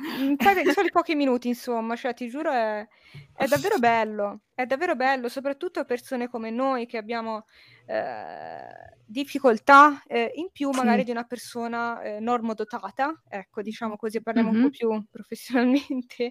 In 0.00 0.36
soli 0.72 0.90
pochi 0.90 1.16
minuti, 1.16 1.48
insomma, 1.48 1.96
cioè 1.96 2.14
ti 2.14 2.28
giuro 2.28 2.52
è, 2.52 2.86
è 3.34 3.46
davvero 3.46 3.78
bello, 3.78 4.42
è 4.54 4.64
davvero 4.64 4.94
bello, 4.94 5.28
soprattutto 5.28 5.84
persone 5.84 6.28
come 6.28 6.50
noi 6.50 6.86
che 6.86 6.98
abbiamo 6.98 7.46
eh, 7.86 8.96
difficoltà 9.04 10.02
eh, 10.06 10.30
in 10.34 10.50
più 10.52 10.70
magari 10.70 10.98
sì. 10.98 11.06
di 11.06 11.10
una 11.10 11.24
persona 11.24 12.00
eh, 12.02 12.20
normodotata, 12.20 13.22
ecco, 13.28 13.60
diciamo 13.60 13.96
così, 13.96 14.22
parliamo 14.22 14.50
mm-hmm. 14.50 14.62
un 14.62 14.70
po' 14.70 14.76
più 14.76 15.04
professionalmente, 15.10 16.30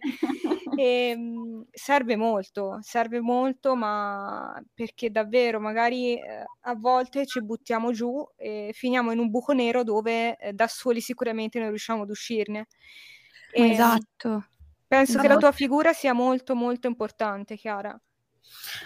e, 0.78 1.18
mh, 1.18 1.66
serve 1.72 2.16
molto, 2.16 2.78
serve 2.82 3.20
molto, 3.20 3.76
ma 3.76 4.58
perché 4.74 5.10
davvero 5.10 5.60
magari 5.60 6.14
eh, 6.14 6.46
a 6.62 6.76
volte 6.76 7.26
ci 7.26 7.42
buttiamo 7.44 7.92
giù 7.92 8.26
e 8.38 8.70
finiamo 8.74 9.12
in 9.12 9.20
un 9.20 9.30
buco 9.30 9.52
nero 9.52 9.84
dove 9.84 10.38
eh, 10.38 10.54
da 10.54 10.68
soli 10.68 11.02
sicuramente 11.02 11.60
non 11.60 11.68
riusciamo 11.68 12.04
ad 12.04 12.10
uscirne. 12.10 12.68
E, 13.58 13.72
esatto. 13.72 14.46
Penso 14.88 15.16
no. 15.16 15.22
che 15.22 15.28
la 15.28 15.38
tua 15.38 15.52
figura 15.52 15.92
sia 15.92 16.14
molto 16.14 16.56
molto 16.56 16.88
importante, 16.88 17.58
Chiara. 17.58 18.00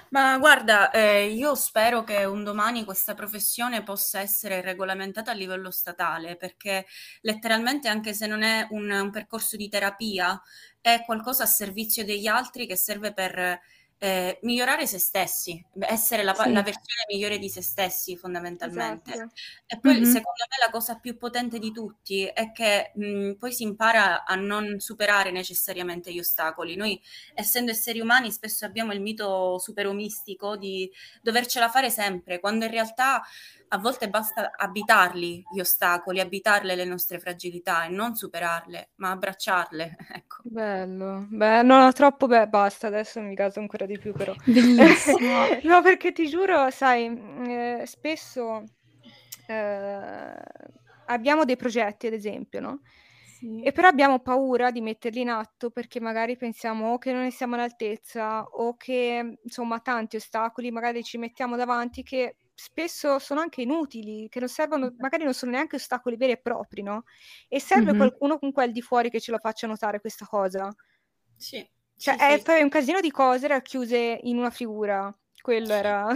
Ma 0.10 0.38
guarda, 0.40 0.90
eh, 0.90 1.28
io 1.28 1.54
spero 1.56 2.04
che 2.04 2.24
un 2.24 2.44
domani 2.44 2.84
questa 2.84 3.14
professione 3.14 3.84
possa 3.84 4.20
essere 4.20 4.62
regolamentata 4.62 5.32
a 5.32 5.36
livello 5.36 5.70
statale, 5.72 6.38
perché 6.38 6.86
letteralmente 7.22 7.88
anche 7.88 8.14
se 8.14 8.26
non 8.28 8.42
è 8.42 8.66
un, 8.72 8.90
un 8.90 9.12
percorso 9.12 9.58
di 9.58 9.70
terapia, 9.70 10.42
è 10.80 11.04
qualcosa 11.06 11.44
a 11.44 11.48
servizio 11.48 12.04
degli 12.04 12.28
altri 12.28 12.66
che 12.66 12.76
serve 12.76 13.14
per 13.14 13.60
eh, 14.04 14.40
migliorare 14.42 14.88
se 14.88 14.98
stessi, 14.98 15.64
essere 15.82 16.24
la, 16.24 16.34
sì. 16.34 16.52
la, 16.52 16.64
versione 16.64 17.06
migliore 17.08 17.38
di 17.38 17.50
se 17.50 17.62
stessi 17.62 18.18
fondamentalmente. 18.18 19.12
Esatto. 19.12 19.34
E 19.68 19.80
poi 19.80 19.94
mm-hmm. 19.94 20.04
secondo 20.06 20.46
me 20.50 20.66
la 20.66 20.72
cosa 20.72 20.96
più 20.96 21.20
potente 21.20 21.60
di 21.60 21.72
tutti 21.72 22.26
è 22.26 22.52
che 22.52 22.94
mh, 22.96 23.34
poi 23.34 23.54
si 23.54 23.62
impara 23.62 24.26
a 24.26 24.34
non 24.34 24.80
superare 24.80 25.30
necessariamente 25.30 26.12
gli 26.12 26.18
ostacoli. 26.18 26.76
Noi 26.76 27.00
essendo 27.36 27.70
esseri 27.70 28.00
umani 28.00 28.32
spesso 28.32 28.66
abbiamo 28.66 28.92
il 28.92 29.02
mito 29.02 29.60
superomistico 29.60 30.58
di 30.58 30.92
dovercela 31.22 31.70
fare 31.70 31.92
sempre, 31.92 32.40
quando 32.40 32.66
in 32.66 32.72
realtà 32.72 33.22
a 33.74 33.78
volte 33.78 34.10
basta 34.10 34.52
abitarli 34.56 35.44
gli 35.50 35.60
ostacoli, 35.60 36.20
abitarle 36.20 36.76
le 36.76 36.84
nostre 36.84 37.20
fragilità 37.20 37.86
e 37.86 37.90
non 37.90 38.16
superarle, 38.16 38.92
ma 38.96 39.12
abbracciarle. 39.12 39.98
Ecco. 40.22 40.42
Bello, 40.44 41.26
beh, 41.30 41.62
no, 41.62 41.92
troppo, 41.94 42.28
beh, 42.28 42.48
basta, 42.48 42.88
adesso 42.88 43.22
mi 43.22 43.36
caso 43.36 43.60
ancora 43.60 43.86
di 43.86 43.98
più 43.98 44.14
però. 44.14 44.34
Bellissimo. 44.44 45.46
no, 45.64 45.82
perché 45.82 46.12
ti 46.12 46.28
giuro, 46.28 46.70
sai, 46.70 47.06
eh, 47.48 47.84
spesso 47.86 48.64
eh, 49.48 50.34
abbiamo 51.06 51.46
dei 51.46 51.56
progetti, 51.56 52.08
ad 52.08 52.14
esempio, 52.14 52.60
no? 52.60 52.82
Sì. 53.38 53.62
E 53.62 53.72
però 53.72 53.88
abbiamo 53.88 54.20
paura 54.20 54.70
di 54.70 54.82
metterli 54.82 55.22
in 55.22 55.30
atto 55.30 55.72
perché 55.72 56.00
magari 56.00 56.36
pensiamo 56.36 56.94
o 56.94 56.98
che 56.98 57.14
non 57.14 57.24
ne 57.24 57.32
siamo 57.32 57.56
all'altezza 57.56 58.44
o 58.44 58.76
che 58.76 59.38
insomma 59.42 59.80
tanti 59.80 60.18
ostacoli 60.18 60.70
magari 60.72 61.04
ci 61.04 61.18
mettiamo 61.18 61.56
davanti 61.56 62.04
che 62.04 62.36
spesso 62.62 63.18
sono 63.18 63.40
anche 63.40 63.64
inutili, 63.64 64.30
che 64.30 64.40
non 64.40 64.48
servono, 64.48 64.94
magari 65.00 65.24
non 65.24 65.34
sono 65.34 65.52
neanche 65.52 65.78
ostacoli 65.78 66.16
veri 66.16 66.34
e 66.34 66.38
propri, 66.38 66.84
no? 66.84 67.06
E 67.48 67.60
serve 67.60 67.86
mm-hmm. 67.86 67.98
qualcuno 67.98 68.38
comunque 68.38 68.64
al 68.64 68.72
di 68.72 68.82
fuori 68.84 69.10
che 69.10 69.20
ce 69.20 69.32
lo 69.32 69.40
faccia 69.40 69.66
notare 69.66 70.00
questa 70.00 70.28
cosa. 70.28 70.72
Sì. 71.36 71.68
Cioè, 71.98 72.16
sì, 72.18 72.24
è 72.24 72.38
sì. 72.38 72.44
poi 72.44 72.62
un 72.62 72.70
casino 72.70 73.00
di 73.00 73.10
cose 73.10 73.48
racchiuse 73.48 74.20
in 74.24 74.38
una 74.38 74.52
figura. 74.52 75.12
Quello 75.42 75.74
era. 75.74 76.08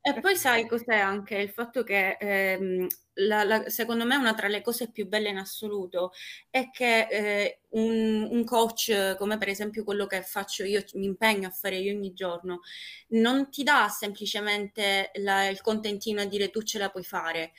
E 0.00 0.18
poi 0.18 0.34
sai 0.34 0.66
cos'è 0.66 0.96
anche 0.96 1.36
il 1.36 1.50
fatto 1.50 1.84
che 1.84 2.16
ehm, 2.18 2.86
la, 3.14 3.44
la, 3.44 3.68
secondo 3.68 4.04
me 4.04 4.16
una 4.16 4.34
tra 4.34 4.48
le 4.48 4.62
cose 4.62 4.90
più 4.90 5.06
belle 5.06 5.28
in 5.28 5.38
assoluto 5.38 6.12
è 6.50 6.70
che 6.70 7.06
eh, 7.10 7.60
un, 7.70 8.28
un, 8.30 8.44
coach 8.44 9.16
come 9.18 9.38
per 9.38 9.48
esempio 9.48 9.84
quello 9.84 10.06
che 10.06 10.22
faccio 10.22 10.64
io, 10.64 10.82
mi 10.94 11.06
impegno 11.06 11.48
a 11.48 11.50
fare 11.50 11.76
io 11.76 11.94
ogni 11.94 12.12
giorno, 12.12 12.60
non 13.08 13.50
ti 13.50 13.62
dà 13.62 13.88
semplicemente 13.88 15.10
la, 15.14 15.46
il 15.48 15.60
contentino 15.60 16.20
a 16.20 16.24
dire 16.24 16.50
tu 16.50 16.62
ce 16.62 16.78
la 16.78 16.90
puoi 16.90 17.04
fare, 17.04 17.52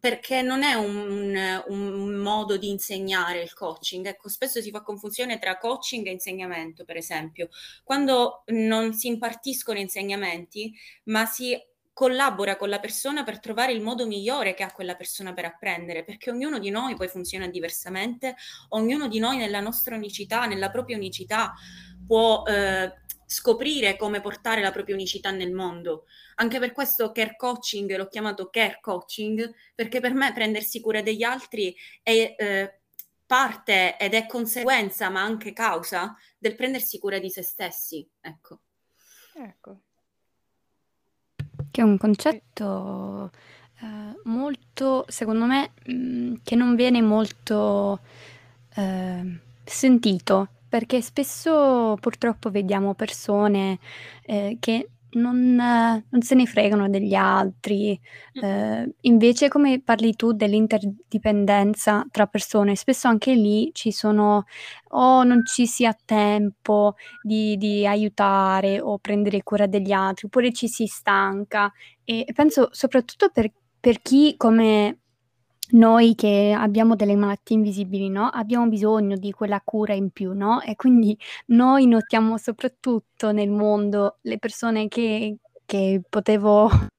perché 0.00 0.42
non 0.42 0.62
è 0.62 0.74
un, 0.74 0.96
un, 0.96 1.64
un, 1.68 2.14
modo 2.14 2.56
di 2.56 2.68
insegnare 2.68 3.42
il 3.42 3.52
coaching. 3.52 4.06
Ecco, 4.06 4.28
spesso 4.28 4.60
si 4.60 4.70
fa 4.70 4.82
confusione 4.82 5.38
tra 5.38 5.58
coaching 5.58 6.06
e 6.06 6.10
insegnamento, 6.10 6.84
per 6.84 6.96
esempio. 6.96 7.48
Quando 7.84 8.42
non 8.46 8.92
si 8.94 9.08
impartiscono 9.08 9.78
insegnamenti, 9.78 10.72
ma 11.04 11.26
si 11.26 11.56
collabora 11.94 12.56
con 12.56 12.68
la 12.68 12.80
persona 12.80 13.22
per 13.22 13.40
trovare 13.40 13.72
il 13.72 13.80
modo 13.80 14.06
migliore 14.06 14.52
che 14.52 14.64
ha 14.64 14.72
quella 14.72 14.96
persona 14.96 15.32
per 15.32 15.46
apprendere, 15.46 16.04
perché 16.04 16.30
ognuno 16.30 16.58
di 16.58 16.68
noi 16.68 16.96
poi 16.96 17.08
funziona 17.08 17.46
diversamente, 17.46 18.34
ognuno 18.70 19.08
di 19.08 19.20
noi 19.20 19.38
nella 19.38 19.60
nostra 19.60 19.94
unicità, 19.94 20.44
nella 20.44 20.70
propria 20.70 20.96
unicità 20.96 21.54
può 22.04 22.42
eh, 22.44 22.92
scoprire 23.24 23.96
come 23.96 24.20
portare 24.20 24.60
la 24.60 24.72
propria 24.72 24.96
unicità 24.96 25.30
nel 25.30 25.52
mondo. 25.52 26.04
Anche 26.34 26.58
per 26.58 26.72
questo 26.72 27.12
care 27.12 27.36
coaching 27.36 27.96
l'ho 27.96 28.08
chiamato 28.08 28.50
care 28.50 28.78
coaching, 28.82 29.54
perché 29.74 30.00
per 30.00 30.12
me 30.12 30.32
prendersi 30.32 30.80
cura 30.80 31.00
degli 31.00 31.22
altri 31.22 31.74
è 32.02 32.34
eh, 32.36 32.80
parte 33.24 33.96
ed 33.96 34.14
è 34.14 34.26
conseguenza, 34.26 35.08
ma 35.10 35.22
anche 35.22 35.52
causa 35.52 36.14
del 36.36 36.56
prendersi 36.56 36.98
cura 36.98 37.18
di 37.18 37.30
se 37.30 37.42
stessi. 37.42 38.06
Ecco. 38.20 38.60
Ecco, 39.36 39.80
che 41.74 41.80
è 41.80 41.84
un 41.84 41.98
concetto 41.98 43.32
eh, 43.80 44.20
molto, 44.26 45.04
secondo 45.08 45.44
me, 45.44 45.72
mh, 45.86 45.92
mm, 45.92 46.34
che 46.44 46.54
non 46.54 46.76
viene 46.76 47.02
molto 47.02 47.98
eh, 48.76 49.38
sentito, 49.64 50.48
perché 50.68 51.00
spesso 51.02 51.96
purtroppo 52.00 52.48
vediamo 52.52 52.94
persone 52.94 53.80
eh, 54.22 54.56
che 54.60 54.88
non, 55.14 55.54
non 55.54 56.22
se 56.22 56.34
ne 56.34 56.46
fregano 56.46 56.88
degli 56.88 57.14
altri. 57.14 57.98
Eh, 58.32 58.94
invece, 59.02 59.48
come 59.48 59.80
parli 59.82 60.14
tu 60.14 60.32
dell'interdipendenza 60.32 62.06
tra 62.10 62.26
persone, 62.26 62.76
spesso 62.76 63.08
anche 63.08 63.34
lì 63.34 63.70
ci 63.72 63.92
sono 63.92 64.44
o 64.90 65.22
non 65.24 65.44
ci 65.44 65.66
si 65.66 65.84
ha 65.86 65.96
tempo 66.04 66.94
di, 67.22 67.56
di 67.56 67.86
aiutare 67.86 68.80
o 68.80 68.98
prendere 68.98 69.42
cura 69.42 69.66
degli 69.66 69.92
altri, 69.92 70.26
oppure 70.26 70.52
ci 70.52 70.68
si 70.68 70.86
stanca. 70.86 71.72
E 72.04 72.26
penso 72.34 72.68
soprattutto 72.72 73.30
per, 73.30 73.50
per 73.80 74.00
chi 74.00 74.36
come 74.36 74.98
noi 75.72 76.14
che 76.14 76.54
abbiamo 76.56 76.94
delle 76.96 77.16
malattie 77.16 77.56
invisibili, 77.56 78.08
no, 78.10 78.26
abbiamo 78.28 78.66
bisogno 78.68 79.16
di 79.16 79.32
quella 79.32 79.60
cura 79.64 79.94
in 79.94 80.10
più, 80.10 80.32
no, 80.34 80.60
e 80.60 80.76
quindi 80.76 81.16
noi 81.46 81.86
notiamo 81.86 82.36
soprattutto 82.38 83.32
nel 83.32 83.50
mondo 83.50 84.18
le 84.22 84.38
persone 84.38 84.88
che 84.88 85.36
che 85.66 86.02
potevo 86.08 86.68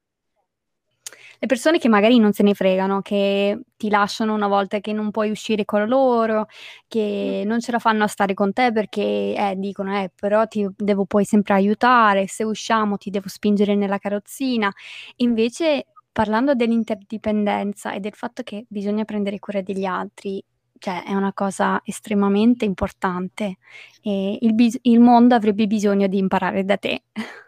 le 1.38 1.46
persone 1.46 1.78
che 1.78 1.88
magari 1.88 2.18
non 2.18 2.32
se 2.32 2.42
ne 2.42 2.54
fregano, 2.54 3.02
che 3.02 3.60
ti 3.76 3.88
lasciano 3.90 4.34
una 4.34 4.48
volta 4.48 4.80
che 4.80 4.92
non 4.92 5.10
puoi 5.10 5.30
uscire 5.30 5.64
con 5.64 5.86
loro, 5.86 6.46
che 6.88 7.42
non 7.44 7.60
ce 7.60 7.72
la 7.72 7.78
fanno 7.78 8.04
a 8.04 8.06
stare 8.08 8.34
con 8.34 8.52
te 8.52 8.72
perché, 8.72 9.00
eh, 9.36 9.54
dicono: 9.56 9.96
"Eh, 10.00 10.10
però 10.14 10.46
ti 10.46 10.66
devo 10.76 11.04
poi 11.04 11.24
sempre 11.24 11.54
aiutare, 11.54 12.26
se 12.26 12.44
usciamo 12.44 12.96
ti 12.96 13.10
devo 13.10 13.28
spingere 13.28 13.74
nella 13.74 13.98
carrozzina". 13.98 14.72
Invece 15.16 15.86
Parlando 16.16 16.54
dell'interdipendenza 16.54 17.92
e 17.92 18.00
del 18.00 18.14
fatto 18.14 18.42
che 18.42 18.64
bisogna 18.70 19.04
prendere 19.04 19.38
cura 19.38 19.60
degli 19.60 19.84
altri, 19.84 20.42
cioè 20.78 21.04
è 21.04 21.14
una 21.14 21.32
cosa 21.32 21.80
estremamente 21.84 22.64
importante 22.64 23.58
e 24.02 24.38
il, 24.40 24.54
bis- 24.54 24.78
il 24.82 25.00
mondo 25.00 25.34
avrebbe 25.34 25.66
bisogno 25.66 26.06
di 26.06 26.18
imparare 26.18 26.64
da 26.64 26.76
te. 26.76 27.02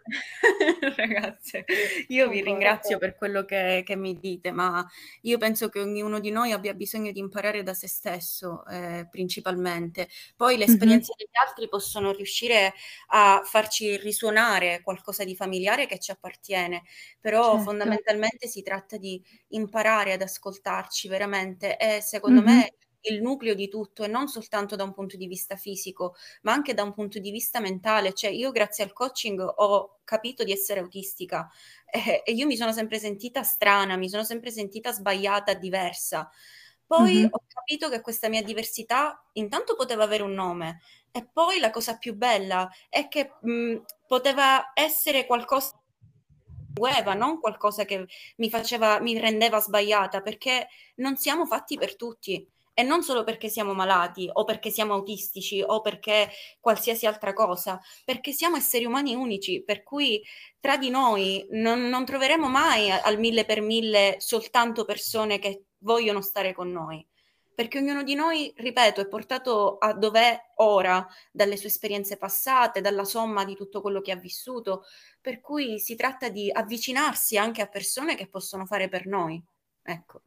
Ragazze, 0.96 1.64
io 2.08 2.28
vi 2.28 2.42
ringrazio 2.42 2.98
per 2.98 3.16
quello 3.16 3.44
che, 3.44 3.82
che, 3.84 3.94
mi 3.96 4.18
dite, 4.18 4.50
ma 4.50 4.84
io 5.22 5.38
penso 5.38 5.68
che 5.68 5.80
ognuno 5.80 6.18
di 6.18 6.30
noi 6.30 6.52
abbia 6.52 6.74
bisogno 6.74 7.12
di 7.12 7.18
imparare 7.18 7.62
da 7.62 7.74
se 7.74 7.88
stesso, 7.88 8.64
eh, 8.66 9.06
principalmente. 9.10 10.08
Poi 10.36 10.56
le 10.56 10.64
esperienze 10.64 11.12
mm-hmm. 11.12 11.30
degli 11.30 11.46
altri 11.46 11.68
possono 11.68 12.12
riuscire 12.12 12.72
a 13.08 13.42
farci 13.44 13.96
risuonare 13.96 14.80
qualcosa 14.82 15.24
di 15.24 15.36
familiare 15.36 15.86
che 15.86 15.98
ci 15.98 16.10
appartiene, 16.10 16.82
però 17.20 17.50
certo. 17.50 17.64
fondamentalmente 17.64 18.48
si 18.48 18.62
tratta 18.62 18.96
di 18.96 19.22
imparare 19.48 20.12
ad 20.12 20.22
ascoltarci 20.22 21.08
veramente 21.08 21.76
e 21.76 22.00
secondo 22.00 22.42
mm-hmm. 22.42 22.56
me 22.56 22.72
il 23.08 23.22
nucleo 23.22 23.54
di 23.54 23.68
tutto 23.68 24.04
e 24.04 24.06
non 24.06 24.28
soltanto 24.28 24.76
da 24.76 24.84
un 24.84 24.92
punto 24.92 25.16
di 25.16 25.26
vista 25.26 25.56
fisico, 25.56 26.14
ma 26.42 26.52
anche 26.52 26.74
da 26.74 26.82
un 26.82 26.92
punto 26.92 27.18
di 27.18 27.30
vista 27.30 27.60
mentale. 27.60 28.12
Cioè, 28.12 28.30
io 28.30 28.50
grazie 28.50 28.84
al 28.84 28.92
coaching 28.92 29.40
ho 29.40 29.98
capito 30.04 30.44
di 30.44 30.52
essere 30.52 30.80
autistica 30.80 31.48
eh, 31.90 32.22
e 32.24 32.32
io 32.32 32.46
mi 32.46 32.56
sono 32.56 32.72
sempre 32.72 32.98
sentita 32.98 33.42
strana, 33.42 33.96
mi 33.96 34.08
sono 34.08 34.24
sempre 34.24 34.50
sentita 34.50 34.92
sbagliata, 34.92 35.54
diversa. 35.54 36.30
Poi 36.86 37.14
mm-hmm. 37.14 37.28
ho 37.30 37.42
capito 37.46 37.90
che 37.90 38.00
questa 38.00 38.28
mia 38.28 38.42
diversità 38.42 39.22
intanto 39.34 39.74
poteva 39.76 40.04
avere 40.04 40.22
un 40.22 40.32
nome 40.32 40.80
e 41.10 41.26
poi 41.30 41.58
la 41.58 41.70
cosa 41.70 41.98
più 41.98 42.14
bella 42.14 42.70
è 42.88 43.08
che 43.08 43.32
mh, 43.40 43.76
poteva 44.06 44.72
essere 44.74 45.26
qualcosa 45.26 45.78
non 47.16 47.40
qualcosa 47.40 47.84
che 47.84 48.06
mi 48.36 48.50
faceva, 48.50 49.00
mi 49.00 49.18
rendeva 49.18 49.60
sbagliata, 49.60 50.20
perché 50.20 50.68
non 50.96 51.16
siamo 51.16 51.44
fatti 51.44 51.76
per 51.76 51.96
tutti 51.96 52.46
e 52.78 52.84
non 52.84 53.02
solo 53.02 53.24
perché 53.24 53.48
siamo 53.48 53.74
malati 53.74 54.30
o 54.32 54.44
perché 54.44 54.70
siamo 54.70 54.94
autistici 54.94 55.60
o 55.66 55.80
perché 55.80 56.30
qualsiasi 56.60 57.06
altra 57.06 57.32
cosa, 57.32 57.80
perché 58.04 58.30
siamo 58.30 58.54
esseri 58.54 58.84
umani 58.84 59.16
unici, 59.16 59.64
per 59.64 59.82
cui 59.82 60.22
tra 60.60 60.76
di 60.76 60.88
noi 60.88 61.44
non, 61.50 61.88
non 61.88 62.04
troveremo 62.04 62.46
mai 62.46 62.88
al 62.88 63.18
mille 63.18 63.44
per 63.44 63.62
mille 63.62 64.14
soltanto 64.18 64.84
persone 64.84 65.40
che 65.40 65.64
vogliono 65.78 66.20
stare 66.20 66.54
con 66.54 66.70
noi 66.70 67.04
perché 67.52 67.78
ognuno 67.78 68.04
di 68.04 68.14
noi, 68.14 68.52
ripeto, 68.54 69.00
è 69.00 69.08
portato 69.08 69.78
a 69.78 69.92
dov'è 69.92 70.52
ora 70.58 71.04
dalle 71.32 71.56
sue 71.56 71.66
esperienze 71.66 72.16
passate, 72.16 72.80
dalla 72.80 73.02
somma 73.02 73.44
di 73.44 73.56
tutto 73.56 73.80
quello 73.80 74.00
che 74.00 74.12
ha 74.12 74.16
vissuto, 74.16 74.84
per 75.20 75.40
cui 75.40 75.80
si 75.80 75.96
tratta 75.96 76.28
di 76.28 76.48
avvicinarsi 76.52 77.36
anche 77.36 77.60
a 77.60 77.66
persone 77.66 78.14
che 78.14 78.28
possono 78.28 78.64
fare 78.64 78.88
per 78.88 79.06
noi. 79.08 79.42
Ecco. 79.82 80.22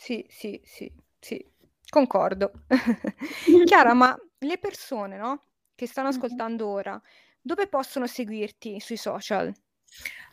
Sì, 0.00 0.24
sì, 0.28 0.60
sì, 0.64 0.90
sì, 1.18 1.44
concordo. 1.88 2.52
Chiara, 3.64 3.94
ma 3.94 4.16
le 4.38 4.58
persone, 4.58 5.16
no, 5.16 5.44
che 5.74 5.86
stanno 5.86 6.08
ascoltando 6.08 6.68
ora, 6.68 7.00
dove 7.40 7.68
possono 7.68 8.06
seguirti 8.06 8.78
sui 8.80 8.96
social? 8.96 9.52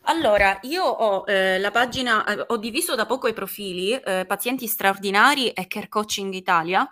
Allora, 0.07 0.59
io 0.63 0.83
ho 0.83 1.23
eh, 1.27 1.57
la 1.59 1.71
pagina, 1.71 2.23
eh, 2.25 2.43
ho 2.47 2.57
diviso 2.57 2.95
da 2.95 3.05
poco 3.05 3.27
i 3.27 3.33
profili, 3.33 3.91
eh, 3.93 4.25
Pazienti 4.27 4.67
Straordinari 4.67 5.49
e 5.49 5.67
Care 5.67 5.87
Coaching 5.89 6.33
Italia. 6.33 6.87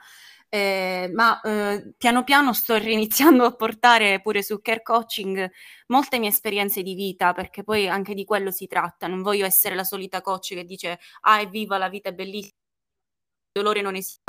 eh, 0.50 1.10
ma 1.14 1.42
eh, 1.42 1.94
piano 1.98 2.24
piano 2.24 2.54
sto 2.54 2.76
riniziando 2.78 3.46
a 3.46 3.56
portare 3.56 4.22
pure 4.22 4.44
su 4.44 4.62
care 4.62 4.84
coaching 4.84 5.50
molte 5.88 6.20
mie 6.20 6.30
esperienze 6.30 6.84
di 6.84 6.94
vita, 6.96 7.34
perché 7.34 7.64
poi 7.64 7.88
anche 7.90 8.14
di 8.14 8.26
quello 8.26 8.52
si 8.52 8.68
tratta. 8.68 9.08
Non 9.08 9.22
voglio 9.24 9.46
essere 9.46 9.76
la 9.76 9.84
solita 9.84 10.22
coach 10.22 10.50
che 10.56 10.66
dice 10.66 11.00
ah 11.22 11.40
è 11.42 11.48
viva, 11.50 11.78
la 11.80 11.90
vita 11.90 12.10
è 12.10 12.14
bellissima, 12.14 12.56
dolore 13.54 13.82
non 13.82 13.96
esiste 13.96 14.22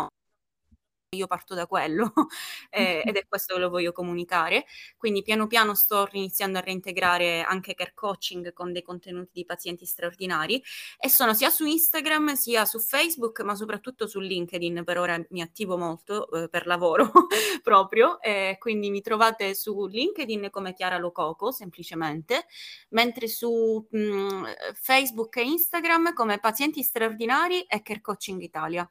io 1.14 1.26
parto 1.26 1.54
da 1.54 1.66
quello 1.66 2.12
eh, 2.70 3.02
ed 3.06 3.16
è 3.16 3.26
questo 3.26 3.54
che 3.54 3.60
lo 3.60 3.70
voglio 3.70 3.92
comunicare. 3.92 4.66
Quindi 4.96 5.22
piano 5.22 5.46
piano 5.46 5.74
sto 5.74 6.08
iniziando 6.12 6.58
a 6.58 6.60
reintegrare 6.60 7.42
anche 7.42 7.74
care 7.74 7.92
coaching 7.94 8.52
con 8.52 8.72
dei 8.72 8.82
contenuti 8.82 9.30
di 9.32 9.44
pazienti 9.44 9.86
straordinari 9.86 10.62
e 10.98 11.08
sono 11.08 11.34
sia 11.34 11.50
su 11.50 11.64
Instagram 11.64 12.34
sia 12.34 12.64
su 12.64 12.78
Facebook, 12.78 13.40
ma 13.40 13.54
soprattutto 13.54 14.06
su 14.06 14.20
LinkedIn. 14.20 14.82
Per 14.84 14.98
ora 14.98 15.24
mi 15.30 15.40
attivo 15.40 15.78
molto 15.78 16.30
eh, 16.30 16.48
per 16.48 16.66
lavoro 16.66 17.10
proprio, 17.62 18.20
eh, 18.20 18.56
quindi 18.58 18.90
mi 18.90 19.00
trovate 19.00 19.54
su 19.54 19.86
LinkedIn 19.86 20.48
come 20.50 20.74
Chiara 20.74 20.98
Lococo 20.98 21.50
semplicemente, 21.52 22.46
mentre 22.90 23.28
su 23.28 23.86
mh, 23.88 23.98
mm, 23.98 24.44
Facebook 24.74 25.36
e 25.36 25.42
Instagram 25.42 26.12
come 26.12 26.38
pazienti 26.38 26.82
straordinari 26.82 27.62
e 27.62 27.82
care 27.82 28.00
coaching 28.00 28.40
Italia. 28.42 28.88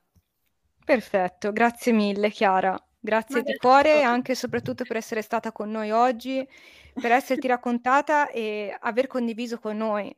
Perfetto, 0.86 1.52
grazie 1.52 1.92
mille 1.92 2.30
Chiara. 2.30 2.78
Grazie 3.00 3.42
di 3.42 3.56
cuore 3.58 4.02
anche 4.02 4.32
e 4.32 4.36
soprattutto 4.36 4.86
per 4.86 4.96
essere 4.98 5.22
stata 5.22 5.52
con 5.52 5.70
noi 5.70 5.92
oggi, 5.92 6.46
per 6.94 7.12
esserti 7.12 7.48
raccontata 7.48 8.30
e 8.30 8.76
aver 8.80 9.08
condiviso 9.08 9.60
con 9.60 9.76
noi. 9.78 10.16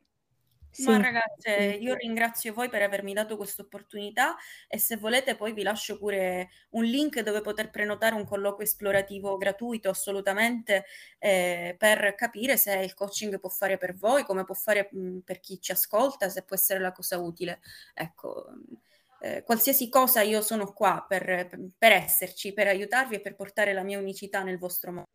Sì, 0.70 0.90
Ma 0.90 0.98
ragazze, 0.98 1.78
io 1.80 1.94
ringrazio 1.94 2.52
voi 2.52 2.68
per 2.68 2.82
avermi 2.82 3.14
dato 3.14 3.38
questa 3.38 3.62
opportunità 3.62 4.36
e 4.68 4.78
se 4.78 4.96
volete 4.98 5.34
poi 5.34 5.54
vi 5.54 5.62
lascio 5.62 5.96
pure 5.96 6.50
un 6.72 6.84
link 6.84 7.18
dove 7.20 7.40
poter 7.40 7.70
prenotare 7.70 8.14
un 8.14 8.26
colloquio 8.26 8.66
esplorativo 8.66 9.38
gratuito 9.38 9.88
assolutamente 9.88 10.84
eh, 11.18 11.74
per 11.78 12.14
capire 12.14 12.58
se 12.58 12.74
il 12.78 12.92
coaching 12.92 13.40
può 13.40 13.48
fare 13.48 13.78
per 13.78 13.94
voi, 13.94 14.22
come 14.24 14.44
può 14.44 14.54
fare 14.54 14.90
mh, 14.92 15.20
per 15.20 15.40
chi 15.40 15.58
ci 15.60 15.72
ascolta, 15.72 16.28
se 16.28 16.42
può 16.44 16.54
essere 16.54 16.78
la 16.78 16.92
cosa 16.92 17.18
utile. 17.18 17.60
Ecco, 17.94 18.44
eh, 19.20 19.42
qualsiasi 19.42 19.88
cosa 19.88 20.22
io 20.22 20.40
sono 20.42 20.72
qua 20.72 21.04
per, 21.06 21.48
per 21.76 21.92
esserci, 21.92 22.52
per 22.52 22.66
aiutarvi 22.68 23.16
e 23.16 23.20
per 23.20 23.34
portare 23.34 23.72
la 23.72 23.82
mia 23.82 23.98
unicità 23.98 24.42
nel 24.42 24.58
vostro 24.58 24.92
mondo. 24.92 25.08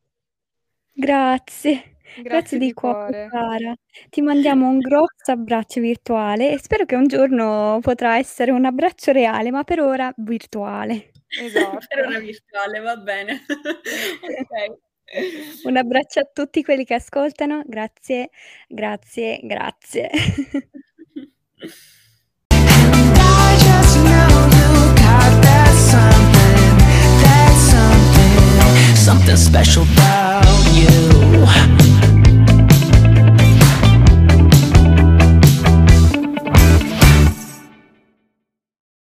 Grazie, 0.93 1.71
grazie, 1.71 2.21
grazie 2.23 2.57
di, 2.57 2.67
di 2.67 2.73
cuore, 2.73 3.27
Cara. 3.29 3.73
Ti 4.09 4.21
mandiamo 4.21 4.67
un 4.67 4.77
grosso 4.79 5.31
abbraccio 5.31 5.79
virtuale 5.79 6.51
e 6.51 6.59
spero 6.59 6.85
che 6.85 6.95
un 6.95 7.07
giorno 7.07 7.79
potrà 7.81 8.17
essere 8.17 8.51
un 8.51 8.65
abbraccio 8.65 9.11
reale, 9.11 9.51
ma 9.51 9.63
per 9.63 9.79
ora 9.79 10.13
virtuale. 10.17 11.11
Esatto. 11.41 11.77
per 11.87 12.05
ora 12.05 12.19
virtuale, 12.19 12.79
va 12.79 12.97
bene. 12.97 13.45
okay. 14.41 14.77
Un 15.63 15.77
abbraccio 15.77 16.19
a 16.19 16.29
tutti 16.31 16.63
quelli 16.63 16.85
che 16.85 16.93
ascoltano, 16.95 17.63
grazie, 17.65 18.29
grazie, 18.67 19.39
grazie. 19.43 20.09
something 29.01 29.35
special 29.35 29.81
about 29.81 30.45
you. 30.75 31.80